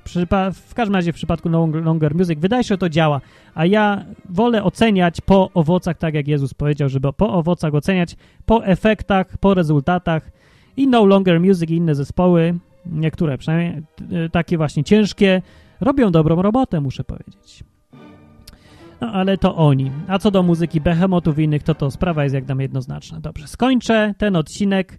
w 0.53 0.75
każdym 0.75 0.95
razie 0.95 1.13
w 1.13 1.17
przypadku 1.17 1.49
Longer 1.49 2.15
Music 2.15 2.39
wydaje 2.39 2.65
się, 2.65 2.69
że 2.69 2.79
to 2.79 2.89
działa, 2.89 3.21
a 3.55 3.67
ja 3.67 4.05
wolę 4.29 4.65
oceniać 4.65 5.21
po 5.21 5.51
owocach, 5.55 5.99
tak 5.99 6.15
jak 6.15 6.29
Jezus 6.29 6.55
powiedział, 6.55 6.89
żeby 6.89 7.13
po 7.13 7.33
owocach 7.33 7.75
oceniać, 7.75 8.17
po 8.47 8.65
efektach, 8.65 9.39
po 9.39 9.55
rezultatach 9.55 10.31
i 10.77 10.89
No 10.89 11.07
Longer 11.07 11.41
Music 11.41 11.71
i 11.71 11.75
inne 11.75 11.95
zespoły 11.95 12.55
niektóre 12.87 13.39
przynajmniej 13.39 13.83
y, 14.27 14.31
takie 14.31 14.57
właśnie 14.57 14.85
ciężkie, 14.85 15.43
robią 15.81 16.13
dobrą 16.13 16.43
robotę, 16.43 16.81
muszę 16.81 17.05
powiedzieć. 17.05 17.65
No, 19.01 19.13
ale 19.13 19.39
to 19.39 19.57
oni. 19.57 19.91
A 20.09 20.19
co 20.19 20.31
do 20.31 20.43
muzyki 20.43 20.81
Behemotów 20.81 21.39
i 21.39 21.43
innych, 21.43 21.63
to 21.63 21.75
to 21.75 21.91
sprawa 21.91 22.23
jest 22.25 22.35
jak 22.35 22.49
nam 22.49 22.61
jednoznaczna. 22.61 23.21
Dobrze, 23.21 23.47
skończę 23.47 24.15
ten 24.19 24.37
odcinek, 24.37 24.99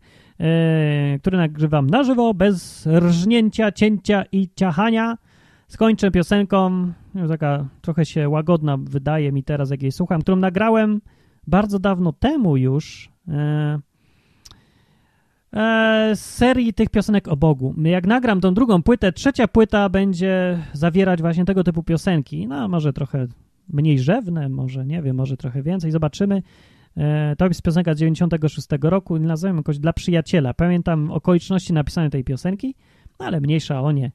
który 1.19 1.37
nagrywam 1.37 1.89
na 1.89 2.03
żywo, 2.03 2.33
bez 2.33 2.87
rżnięcia, 2.87 3.71
cięcia 3.71 4.23
i 4.31 4.49
ciachania. 4.55 5.17
Skończę 5.67 6.11
piosenką, 6.11 6.91
taka 7.27 7.65
trochę 7.81 8.05
się 8.05 8.29
łagodna 8.29 8.77
wydaje 8.77 9.31
mi 9.31 9.43
teraz, 9.43 9.71
jak 9.71 9.81
jej 9.81 9.91
słucham, 9.91 10.21
którą 10.21 10.35
nagrałem 10.35 11.01
bardzo 11.47 11.79
dawno 11.79 12.13
temu 12.13 12.57
już. 12.57 13.09
Yy, 13.27 13.33
z 16.15 16.19
serii 16.19 16.73
tych 16.73 16.89
piosenek 16.89 17.27
o 17.27 17.37
Bogu. 17.37 17.75
Jak 17.83 18.07
nagram 18.07 18.41
tą 18.41 18.53
drugą 18.53 18.83
płytę, 18.83 19.11
trzecia 19.11 19.47
płyta 19.47 19.89
będzie 19.89 20.57
zawierać 20.73 21.21
właśnie 21.21 21.45
tego 21.45 21.63
typu 21.63 21.83
piosenki. 21.83 22.47
No, 22.47 22.67
może 22.67 22.93
trochę 22.93 23.27
mniej 23.69 23.99
rzewne, 23.99 24.49
może 24.49 24.85
nie 24.85 25.01
wiem, 25.01 25.15
może 25.15 25.37
trochę 25.37 25.63
więcej, 25.63 25.91
zobaczymy. 25.91 26.41
E, 26.97 27.35
to 27.35 27.47
jest 27.47 27.61
piosenka 27.61 27.93
z 27.93 27.97
96 27.97 28.67
roku, 28.81 29.19
nazywam 29.19 29.57
jakoś 29.57 29.79
dla 29.79 29.93
przyjaciela. 29.93 30.53
Pamiętam 30.53 31.11
okoliczności 31.11 31.73
napisania 31.73 32.09
tej 32.09 32.23
piosenki, 32.23 32.75
no 33.19 33.25
ale 33.25 33.41
mniejsza 33.41 33.81
o 33.81 33.91
nie. 33.91 34.11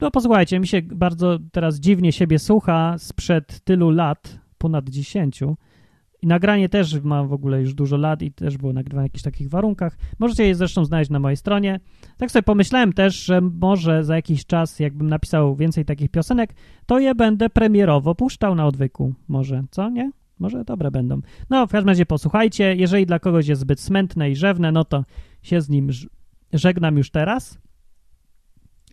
No 0.00 0.10
posłuchajcie, 0.10 0.60
mi 0.60 0.66
się 0.66 0.82
bardzo 0.82 1.38
teraz 1.52 1.80
dziwnie 1.80 2.12
siebie 2.12 2.38
słucha 2.38 2.94
sprzed 2.98 3.60
tylu 3.60 3.90
lat, 3.90 4.38
ponad 4.58 4.88
10. 4.88 5.40
I 6.22 6.26
nagranie 6.26 6.68
też 6.68 7.00
ma 7.02 7.24
w 7.24 7.32
ogóle 7.32 7.60
już 7.60 7.74
dużo 7.74 7.96
lat 7.96 8.22
i 8.22 8.32
też 8.32 8.56
było 8.56 8.72
nagrywane 8.72 9.08
w 9.08 9.10
jakichś 9.10 9.22
takich 9.24 9.48
warunkach. 9.48 9.98
Możecie 10.18 10.46
je 10.46 10.54
zresztą 10.54 10.84
znaleźć 10.84 11.10
na 11.10 11.18
mojej 11.18 11.36
stronie. 11.36 11.80
Tak 12.16 12.30
sobie 12.30 12.42
pomyślałem 12.42 12.92
też, 12.92 13.24
że 13.24 13.40
może 13.40 14.04
za 14.04 14.16
jakiś 14.16 14.46
czas, 14.46 14.80
jakbym 14.80 15.08
napisał 15.08 15.56
więcej 15.56 15.84
takich 15.84 16.10
piosenek, 16.10 16.54
to 16.86 16.98
je 16.98 17.14
będę 17.14 17.50
premierowo 17.50 18.14
puszczał 18.14 18.54
na 18.54 18.66
odwyku. 18.66 19.14
Może, 19.28 19.64
co? 19.70 19.90
Nie? 19.90 20.10
Może 20.38 20.64
dobre 20.64 20.90
będą. 20.90 21.20
No, 21.50 21.66
w 21.66 21.70
każdym 21.70 21.88
razie 21.88 22.06
posłuchajcie. 22.06 22.74
Jeżeli 22.74 23.06
dla 23.06 23.18
kogoś 23.18 23.46
jest 23.46 23.60
zbyt 23.60 23.80
smętne 23.80 24.30
i 24.30 24.36
rzewne, 24.36 24.72
no 24.72 24.84
to 24.84 25.04
się 25.42 25.60
z 25.60 25.68
nim 25.68 25.90
żegnam 26.52 26.96
już 26.96 27.10
teraz. 27.10 27.58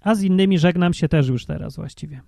A 0.01 0.15
z 0.15 0.23
innymi 0.23 0.59
żegnam 0.59 0.93
się 0.93 1.09
też 1.09 1.27
już 1.27 1.45
teraz 1.45 1.75
właściwie. 1.75 2.21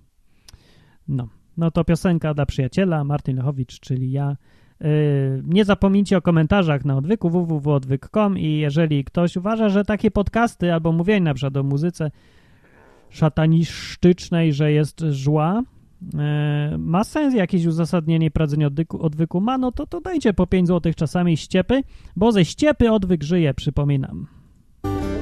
No, 1.08 1.28
no 1.56 1.70
to 1.70 1.84
piosenka 1.84 2.34
dla 2.34 2.46
przyjaciela, 2.46 3.04
Martin 3.04 3.36
Lechowicz, 3.36 3.80
czyli 3.80 4.10
ja. 4.10 4.36
Yy, 4.80 5.42
nie 5.46 5.64
zapomnijcie 5.64 6.16
o 6.16 6.22
komentarzach 6.22 6.84
na 6.84 6.96
odwyku 6.96 7.30
www.odwyk.com 7.30 8.38
i 8.38 8.52
jeżeli 8.52 9.04
ktoś 9.04 9.36
uważa, 9.36 9.68
że 9.68 9.84
takie 9.84 10.10
podcasty 10.10 10.72
albo 10.72 10.92
mówienie 10.92 11.20
na 11.20 11.34
przykład 11.34 11.56
o 11.56 11.62
muzyce 11.62 12.10
szatanisztycznej, 13.10 14.52
że 14.52 14.72
jest 14.72 15.00
yy, 15.00 15.12
ma 16.78 17.04
sens 17.04 17.34
jakieś 17.34 17.66
uzasadnienie 17.66 18.30
prowadzenia 18.30 18.66
odwyku, 18.66 19.02
odwyku 19.02 19.40
ma, 19.40 19.58
no 19.58 19.72
to 19.72 19.86
to 19.86 20.00
dajcie 20.00 20.32
po 20.32 20.46
5 20.46 20.68
zł 20.68 20.92
czasami 20.96 21.36
ściepy, 21.36 21.82
bo 22.16 22.32
ze 22.32 22.44
ściepy 22.44 22.92
odwyk 22.92 23.22
żyje, 23.22 23.54
przypominam. 23.54 24.26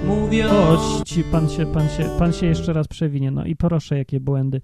Mówią... 0.06 0.48
O, 0.48 1.02
pan 1.32 1.48
się, 1.48 1.66
pan, 1.66 1.88
się, 1.88 2.04
pan 2.18 2.32
się 2.32 2.46
jeszcze 2.46 2.72
raz 2.72 2.88
przewinie, 2.88 3.30
no 3.30 3.44
i 3.44 3.56
proszę, 3.56 3.98
jakie 3.98 4.20
błędy 4.20 4.60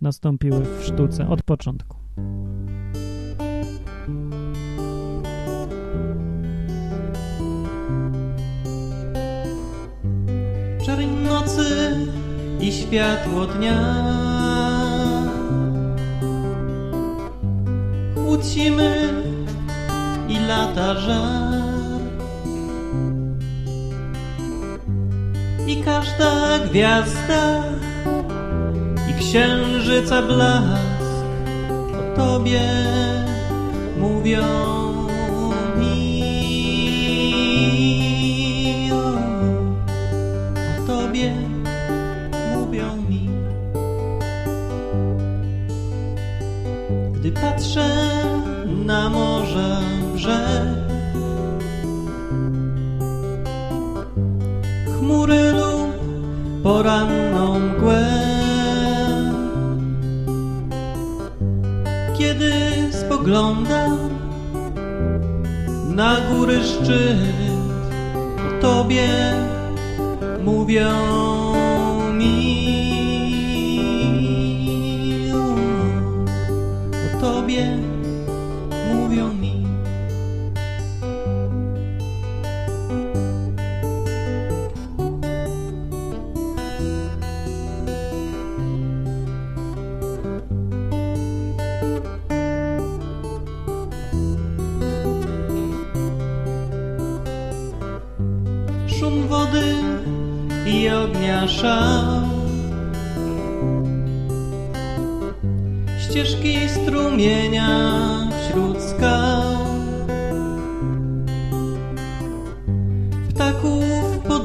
nastąpiły 0.00 0.60
w 0.60 0.84
sztuce 0.84 1.28
od 1.28 1.42
początku. 1.42 1.96
czarń 10.86 11.06
nocy 11.24 11.96
i 12.60 12.72
światło 12.72 13.46
dnia. 13.46 14.35
Zimy 18.56 19.22
i 20.28 20.38
lata 20.38 20.94
żar. 20.94 22.00
I 25.66 25.82
każda 25.82 26.58
gwiazda 26.58 27.62
i 29.10 29.20
księżyca 29.20 30.22
blask 30.22 31.02
o 31.98 32.16
Tobie 32.16 32.60
mówią. 33.98 34.95
Patrzę 47.42 47.88
na 48.84 49.08
morze 49.08 49.80
brzeg. 50.14 50.66
Chmury 54.98 55.52
lub 55.52 55.92
poranną 56.62 57.58
mgłę. 57.60 58.06
Kiedy 62.18 62.52
spoglądam 62.92 63.98
na 65.88 66.16
góry 66.20 66.64
szczyt, 66.64 67.18
o 68.48 68.62
Tobie 68.62 69.08
mówią 70.44 71.45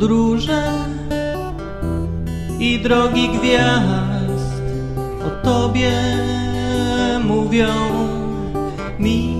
podróże 0.02 0.64
I 2.60 2.80
drogi 2.80 3.30
gwiazd 3.30 4.62
O 5.26 5.46
Tobie 5.46 5.92
mówią 7.24 7.68
mi 9.00 9.31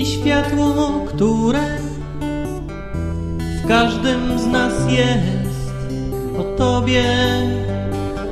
I 0.00 0.06
światło, 0.06 1.04
które 1.08 1.78
w 3.64 3.68
każdym 3.68 4.38
z 4.38 4.46
nas 4.46 4.72
jest, 4.92 5.72
o 6.38 6.42
Tobie 6.56 7.04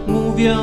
mówią 0.06 0.56